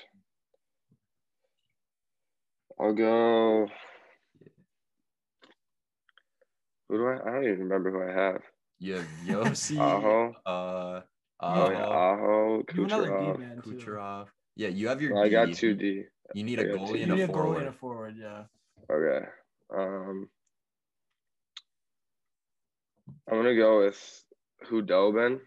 I'll 2.80 2.92
go. 2.94 3.68
Who 6.88 6.98
do 6.98 7.06
I? 7.06 7.14
I 7.14 7.32
don't 7.32 7.44
even 7.44 7.58
remember 7.60 7.90
who 7.90 8.02
I 8.02 8.12
have. 8.12 8.42
You 8.78 8.94
have 8.96 9.06
Josi, 9.26 9.78
Aho. 9.78 10.32
uh, 10.44 11.00
Oh 11.40 11.70
yeah, 11.70 11.86
Aho, 11.86 11.92
Aho, 11.92 12.62
You 12.74 12.82
have 12.84 12.92
another 12.92 13.06
D 13.06 13.12
Kucherov. 13.12 13.38
man 13.38 13.62
too. 13.62 13.74
Kucherov. 13.74 14.26
Yeah, 14.56 14.68
you 14.68 14.88
have 14.88 15.00
your. 15.00 15.14
Well, 15.14 15.24
I 15.24 15.28
got 15.28 15.52
two 15.54 15.74
D. 15.74 16.04
You 16.34 16.44
need 16.44 16.58
I 16.60 16.62
a 16.64 16.66
got 16.66 16.78
goalie 16.78 16.92
two. 16.92 16.98
You 16.98 17.02
and 17.04 17.12
need 17.12 17.20
a 17.20 17.24
a 17.24 17.28
goalie 17.28 17.58
and 17.60 17.68
a 17.68 17.72
forward. 17.72 18.14
Yeah. 18.18 18.42
Okay. 18.90 19.26
Um, 19.74 20.28
I'm 23.30 23.36
gonna 23.38 23.56
go 23.56 23.78
with 23.80 24.24
Khudobin 24.66 25.40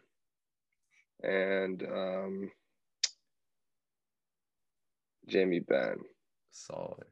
and 1.23 1.83
um, 1.83 2.51
Jamie 5.27 5.59
Benn. 5.59 5.97
Solid. 6.51 7.05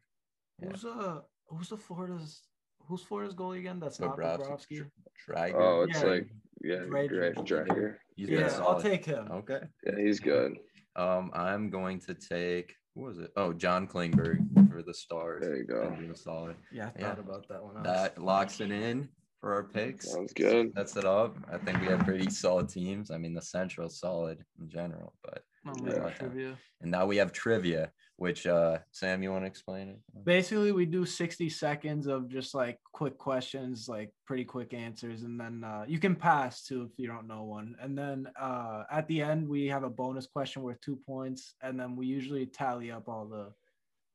Yeah. 0.61 0.69
Who's 0.69 0.85
uh 0.85 1.19
Who's 1.47 1.69
the 1.69 1.77
Florida's 1.77 2.41
Who's 2.87 3.01
Florida's 3.03 3.35
goalie 3.35 3.59
again? 3.59 3.79
That's 3.79 3.99
not 3.99 4.17
Bobrovsky. 4.17 4.85
Bobrovsky. 5.29 5.53
Oh, 5.55 5.83
it's 5.83 6.01
Yeah. 6.01 6.09
like 6.09 6.27
yeah, 6.63 6.75
Driedger. 6.77 7.09
Greg 7.09 7.35
Driedger. 7.35 7.95
Yeah, 8.15 8.47
solid. 8.49 8.75
I'll 8.75 8.81
take 8.81 9.05
him. 9.05 9.27
Okay. 9.31 9.59
Yeah, 9.85 9.97
he's 9.97 10.19
good. 10.19 10.57
Um, 10.95 11.31
I'm 11.33 11.69
going 11.69 11.99
to 12.01 12.13
take. 12.13 12.75
what 12.93 13.07
was 13.09 13.17
it? 13.19 13.31
Oh, 13.35 13.51
John 13.53 13.87
Klingberg 13.87 14.69
for 14.69 14.83
the 14.83 14.93
Stars. 14.93 15.41
There 15.43 15.57
you 15.57 15.65
go. 15.65 15.97
Solid. 16.13 16.55
Yeah, 16.71 16.91
I 16.95 16.99
Yeah. 16.99 17.09
thought 17.09 17.19
about 17.19 17.47
that 17.49 17.63
one. 17.63 17.81
That 17.83 18.21
locks 18.21 18.61
it 18.61 18.71
in 18.71 19.09
for 19.43 19.53
our 19.53 19.63
picks. 19.63 20.09
Sounds 20.09 20.31
good. 20.31 20.71
That's 20.73 20.95
it 20.95 21.03
up. 21.03 21.35
I 21.51 21.57
think 21.57 21.81
we 21.81 21.87
have 21.87 21.99
pretty 22.05 22.29
solid 22.29 22.69
teams. 22.69 23.11
I 23.11 23.17
mean, 23.17 23.33
the 23.33 23.41
Central 23.41 23.87
is 23.87 23.99
solid 23.99 24.37
in 24.57 24.69
general, 24.69 25.13
but 25.21 25.43
Yeah. 25.65 25.95
Yeah. 25.95 26.09
trivia. 26.11 26.57
and 26.79 26.89
now 26.89 27.05
we 27.05 27.17
have 27.17 27.33
trivia, 27.33 27.91
which 28.15 28.47
uh 28.47 28.79
Sam, 28.91 29.21
you 29.21 29.31
want 29.33 29.43
to 29.43 29.47
explain 29.47 29.89
it? 29.89 29.99
Basically, 30.23 30.71
we 30.71 30.85
do 30.85 31.05
60 31.05 31.49
seconds 31.49 32.07
of 32.07 32.29
just 32.29 32.53
like 32.53 32.79
quick 32.93 33.17
questions, 33.17 33.89
like 33.89 34.13
pretty 34.25 34.45
quick 34.45 34.73
answers, 34.73 35.23
and 35.23 35.37
then 35.37 35.65
uh, 35.65 35.83
you 35.89 35.99
can 35.99 36.15
pass 36.15 36.63
too 36.63 36.83
if 36.83 36.97
you 36.97 37.07
don't 37.07 37.27
know 37.27 37.43
one. 37.43 37.75
And 37.81 37.97
then 37.97 38.27
uh, 38.39 38.83
at 38.89 39.09
the 39.09 39.21
end, 39.21 39.49
we 39.49 39.67
have 39.67 39.83
a 39.83 39.89
bonus 39.89 40.25
question 40.25 40.61
worth 40.63 40.79
two 40.79 40.99
points, 41.05 41.55
and 41.61 41.77
then 41.77 41.97
we 41.97 42.05
usually 42.05 42.45
tally 42.45 42.91
up 42.91 43.09
all 43.09 43.25
the 43.27 43.51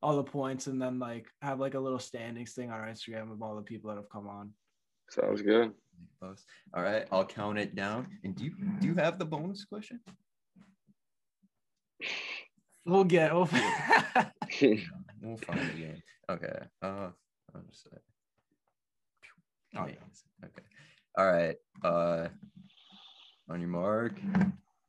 all 0.01 0.17
the 0.17 0.31
points, 0.39 0.69
and 0.69 0.81
then 0.81 0.99
like 0.99 1.27
have 1.43 1.61
like 1.61 1.75
a 1.75 1.81
little 1.81 1.99
standings 1.99 2.53
thing 2.55 2.71
on 2.71 2.81
our 2.81 2.89
Instagram 2.89 3.31
of 3.31 3.43
all 3.43 3.57
the 3.57 3.63
people 3.63 3.89
that 3.91 3.97
have 3.97 4.09
come 4.11 4.27
on. 4.27 4.55
Sounds 5.11 5.43
good. 5.43 5.73
Close. 6.21 6.45
All 6.75 6.83
right, 6.83 7.07
I'll 7.13 7.25
count 7.27 7.59
it 7.59 7.75
down. 7.75 8.09
And 8.25 8.35
do 8.35 8.45
you 8.45 8.53
do 8.81 8.87
you 8.89 8.95
have 8.97 9.19
the 9.19 9.25
bonus 9.25 9.65
question? 9.65 10.01
We'll 12.85 13.05
get. 13.05 13.35
We'll, 13.35 13.49
We'll 15.21 15.37
find 15.37 15.61
the 15.61 15.75
game. 15.77 16.03
Okay. 16.31 16.59
Uh, 16.81 17.11
I'll 17.55 17.63
just 17.69 17.85
say. 17.85 17.97
Oh, 19.77 19.87
yeah. 19.87 20.45
Okay. 20.45 20.63
All 21.17 21.31
right. 21.31 21.57
Uh, 21.83 22.29
on 23.51 23.61
your 23.61 23.69
mark, 23.69 24.15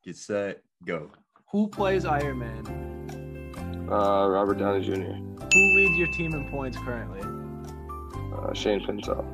get 0.04 0.16
set, 0.16 0.62
go. 0.86 1.10
Who 1.50 1.68
plays 1.68 2.04
Iron 2.04 2.38
Man? 2.38 3.88
Uh, 3.90 4.28
Robert 4.28 4.58
Downey 4.58 4.84
Jr. 4.84 5.12
Who 5.52 5.76
leads 5.76 5.96
your 5.96 6.10
team 6.12 6.32
in 6.34 6.48
points 6.50 6.78
currently? 6.78 7.20
Uh, 8.34 8.54
Shane 8.54 8.84
Pinto. 8.84 9.26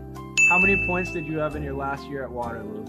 How 0.48 0.58
many 0.58 0.76
points 0.86 1.10
did 1.12 1.26
you 1.26 1.38
have 1.38 1.56
in 1.56 1.62
your 1.62 1.74
last 1.74 2.04
year 2.08 2.22
at 2.22 2.30
Waterloo? 2.30 2.84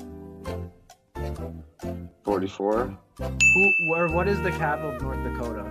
44. 2.23 2.97
Who 3.19 3.73
or 3.95 4.07
what 4.09 4.27
is 4.27 4.39
the 4.41 4.51
capital 4.51 4.91
of 4.95 5.01
North 5.01 5.23
Dakota? 5.23 5.65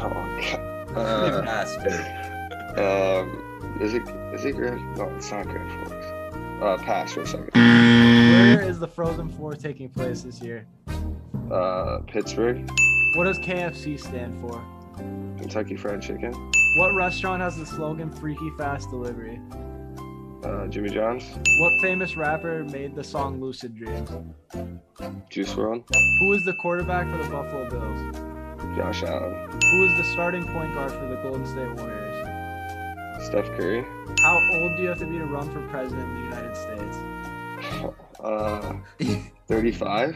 Oh, 0.00 0.10
God. 0.10 0.88
Good 0.88 0.96
Uh, 0.96 1.42
bastard. 1.44 2.78
um, 2.78 3.78
is 3.80 3.94
it 3.94 4.02
is 4.34 4.44
it 4.44 4.54
Grand? 4.54 4.96
No, 4.96 5.08
it's 5.16 5.30
not 5.32 5.46
Grand 5.46 5.70
Forks. 5.88 6.06
Uh, 6.62 6.76
pass 6.84 7.12
for 7.12 7.22
a 7.22 7.26
second. 7.26 7.50
Where 7.54 8.62
is 8.62 8.78
the 8.78 8.86
Frozen 8.86 9.30
Four 9.30 9.54
taking 9.54 9.88
place 9.88 10.22
this 10.22 10.40
year? 10.40 10.66
Uh, 11.50 11.98
Pittsburgh, 12.06 12.68
What 13.16 13.24
does 13.24 13.38
KFC 13.40 13.98
stand 13.98 14.40
for? 14.40 14.62
Kentucky 15.38 15.76
Fried 15.76 16.00
Chicken. 16.02 16.32
What 16.76 16.94
restaurant 16.94 17.42
has 17.42 17.56
the 17.58 17.66
slogan 17.66 18.10
"Freaky 18.10 18.50
Fast 18.56 18.90
Delivery"? 18.90 19.40
Uh, 20.42 20.66
Jimmy 20.66 20.88
John's, 20.90 21.24
What 21.58 21.80
famous 21.80 22.16
rapper 22.16 22.64
made 22.64 22.96
the 22.96 23.04
song 23.04 23.40
"Lucid 23.40 23.76
Dreams"? 23.76 24.10
Juice 25.30 25.54
WRLD, 25.54 25.84
Who 26.20 26.32
is 26.32 26.44
the 26.44 26.54
quarterback 26.54 27.08
for 27.10 27.18
the 27.22 27.30
Buffalo 27.30 27.68
Bills? 27.70 28.16
Josh 28.76 29.02
Allen, 29.04 29.48
Who 29.70 29.84
is 29.84 29.96
the 29.96 30.04
starting 30.04 30.44
point 30.48 30.74
guard 30.74 30.90
for 30.90 31.06
the 31.06 31.16
Golden 31.22 31.46
State 31.46 31.72
Warriors? 31.74 32.26
Steph 33.26 33.46
Curry. 33.56 33.84
How 34.22 34.40
old 34.54 34.76
do 34.76 34.82
you 34.82 34.88
have 34.88 34.98
to 34.98 35.06
be 35.06 35.18
to 35.18 35.26
run 35.26 35.48
for 35.52 35.60
president 35.68 36.08
in 36.08 36.14
the 36.16 36.36
United 36.36 36.56
States? 36.56 37.94
Uh, 38.22 38.74
35. 39.48 40.14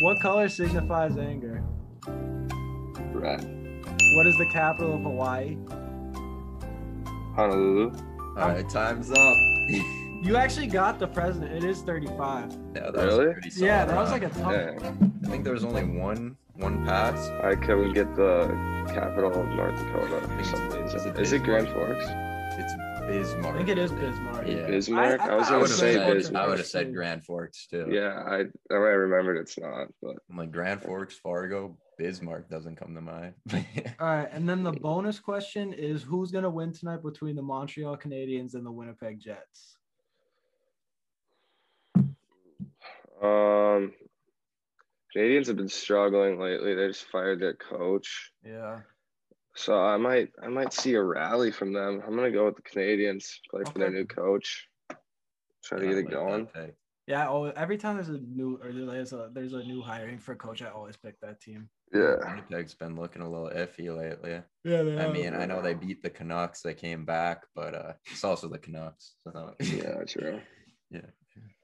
What 0.00 0.18
color 0.22 0.48
signifies 0.48 1.18
anger? 1.18 1.62
Red. 3.12 3.42
What 4.14 4.26
is 4.26 4.34
the 4.38 4.46
capital 4.50 4.94
of 4.94 5.02
Hawaii? 5.02 5.58
Honolulu. 7.36 7.92
All 8.38 8.48
right, 8.48 8.66
time's 8.70 9.10
up. 9.10 9.36
You 10.22 10.36
actually 10.36 10.68
got 10.68 11.00
the 11.00 11.08
president. 11.08 11.52
It 11.52 11.64
is 11.64 11.82
35. 11.82 12.56
yeah, 12.76 12.90
that 12.92 12.94
Really? 12.94 13.24
was 13.26 13.32
pretty 13.32 13.50
solid 13.50 13.66
Yeah, 13.66 13.84
that 13.86 13.96
was 13.96 14.10
round. 14.10 14.22
like 14.22 14.32
a 14.32 14.34
tough. 14.38 14.52
Dang. 14.52 15.20
I 15.24 15.28
think 15.28 15.42
there 15.42 15.52
was 15.52 15.64
only 15.64 15.82
one 15.82 16.36
one 16.54 16.84
pass. 16.86 17.28
I 17.42 17.56
couldn't 17.56 17.92
get 17.92 18.14
the 18.14 18.46
capital 18.94 19.32
of 19.34 19.48
North 19.48 19.76
Dakota 19.76 20.20
for 20.28 20.44
some 20.44 20.66
Is 20.68 20.94
reason. 20.94 21.10
it 21.16 21.18
Is 21.18 21.32
it 21.32 21.42
Grand 21.42 21.66
Forks? 21.70 22.04
It's 22.08 22.72
Bismarck. 23.08 23.54
I 23.54 23.56
think 23.56 23.68
it 23.70 23.78
is 23.78 23.90
Bismarck. 23.90 24.46
Yeah. 24.46 24.66
Bismarck? 24.68 25.20
I, 25.22 25.28
I- 25.28 25.34
was 25.34 25.48
gonna 25.48 25.58
would've 25.62 25.74
say 25.76 25.94
said, 25.94 26.12
Bismarck. 26.14 26.44
I 26.44 26.48
would 26.48 26.58
have 26.58 26.66
said 26.68 26.94
Grand 26.94 27.24
Forks 27.24 27.66
too. 27.66 27.88
Yeah, 27.90 28.22
I 28.24 28.44
I 28.70 28.74
remembered 28.76 29.38
it's 29.38 29.58
not, 29.58 29.88
but 30.00 30.16
I'm 30.30 30.36
like 30.36 30.52
Grand 30.52 30.82
Forks, 30.82 31.16
Fargo, 31.16 31.76
Bismarck 32.02 32.50
doesn't 32.50 32.74
come 32.74 32.96
to 32.96 33.00
mind. 33.00 33.34
All 34.00 34.08
right, 34.08 34.28
and 34.32 34.48
then 34.48 34.64
the 34.64 34.72
bonus 34.72 35.20
question 35.20 35.72
is 35.72 36.02
who's 36.02 36.32
gonna 36.32 36.50
win 36.50 36.72
tonight 36.72 37.00
between 37.00 37.36
the 37.36 37.42
Montreal 37.42 37.96
Canadiens 37.96 38.54
and 38.54 38.66
the 38.66 38.72
Winnipeg 38.72 39.20
Jets? 39.20 39.76
um, 43.22 43.92
Canadiens 45.16 45.46
have 45.46 45.56
been 45.56 45.68
struggling 45.68 46.40
lately. 46.40 46.74
They 46.74 46.88
just 46.88 47.04
fired 47.04 47.38
their 47.38 47.54
coach, 47.54 48.32
Yeah. 48.44 48.80
so 49.54 49.80
I 49.80 49.96
might 49.96 50.30
I 50.42 50.48
might 50.48 50.72
see 50.72 50.94
a 50.94 51.02
rally 51.04 51.52
from 51.52 51.72
them. 51.72 52.02
I'm 52.04 52.16
gonna 52.16 52.32
go 52.32 52.46
with 52.46 52.56
the 52.56 52.62
Canadiens. 52.62 53.26
Play 53.48 53.62
for 53.64 53.78
their 53.78 53.90
new 53.92 54.06
coach. 54.06 54.66
Try 55.64 55.78
to 55.78 55.84
Yeah, 55.84 55.90
I 55.90 55.94
get 55.94 55.98
it 55.98 56.04
like 56.06 56.14
going. 56.14 56.48
Pick. 57.06 57.12
Yeah. 57.14 57.28
Oh, 57.28 57.44
every 57.56 57.76
time 57.78 57.96
there's 57.96 58.08
a 58.08 58.18
new 58.18 58.58
or 58.62 58.72
there's 58.72 59.12
a 59.12 59.30
there's 59.32 59.52
a 59.52 59.62
new 59.62 59.82
hiring 59.82 60.18
for 60.18 60.32
a 60.32 60.36
coach, 60.36 60.62
I 60.62 60.68
always 60.70 60.96
pick 60.96 61.20
that 61.20 61.40
team. 61.40 61.68
Yeah. 61.92 62.16
Winnipeg's 62.24 62.74
been 62.74 62.96
looking 62.96 63.22
a 63.22 63.30
little 63.30 63.50
iffy 63.50 63.94
lately. 63.96 64.40
Yeah. 64.64 64.82
They 64.82 64.98
I 64.98 65.12
mean, 65.12 65.34
I 65.34 65.44
know 65.46 65.60
they 65.60 65.74
beat 65.74 66.02
the 66.02 66.10
Canucks. 66.10 66.62
They 66.62 66.74
came 66.74 67.04
back, 67.04 67.42
but 67.54 67.74
uh, 67.74 67.92
it's 68.10 68.24
also 68.24 68.48
the 68.48 68.58
Canucks. 68.58 69.14
So 69.22 69.54
Yeah, 69.60 70.02
true. 70.06 70.40
yeah. 70.90 71.00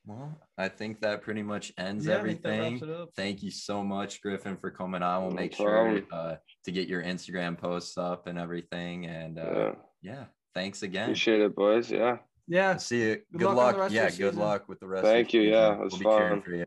Well, 0.06 0.38
I 0.56 0.68
think 0.68 1.02
that 1.02 1.20
pretty 1.20 1.42
much 1.42 1.70
ends 1.76 2.06
Yeah, 2.06 2.18
I 2.18 2.22
think 2.22 2.42
that 2.42 2.48
wraps 2.48 2.82
everything. 2.82 3.06
Thank 3.14 3.42
you 3.42 3.50
so 3.50 3.84
much, 3.84 4.22
Griffin, 4.22 4.56
for 4.56 4.70
coming 4.70 5.02
on. 5.02 5.20
We'll 5.22 5.30
No 5.32 5.36
make 5.36 5.52
sure 5.52 6.00
uh, 6.10 6.36
to 6.64 6.72
get 6.72 6.88
your 6.88 7.02
Instagram 7.02 7.58
posts 7.58 7.98
up 7.98 8.26
and 8.26 8.38
everything. 8.38 9.04
And 9.04 9.38
uh, 9.38 9.42
Yeah. 9.42 9.72
yeah, 10.00 10.24
thanks 10.54 10.82
again. 10.82 11.04
Appreciate 11.10 11.42
it, 11.42 11.54
boys. 11.54 11.90
Yeah. 11.90 12.18
Yeah. 12.48 12.76
See 12.78 13.02
you. 13.02 13.14
Good 13.32 13.38
Good, 13.38 13.44
luck 13.54 13.76
luck. 13.76 13.92
Yeah, 13.92 14.04
good 14.06 14.12
season. 14.14 14.38
luck 14.38 14.68
with 14.68 14.80
the 14.80 14.86
rest. 14.88 15.04
Thank 15.04 15.28
of 15.28 15.32
the 15.32 15.38
you. 15.38 15.50
Yeah, 15.50 15.74
it 15.74 15.78
was 15.80 15.92
we'll 15.92 15.98
be 16.00 16.04
cheering 16.06 16.32
fun. 16.34 16.42
for 16.42 16.50
you. 16.52 16.64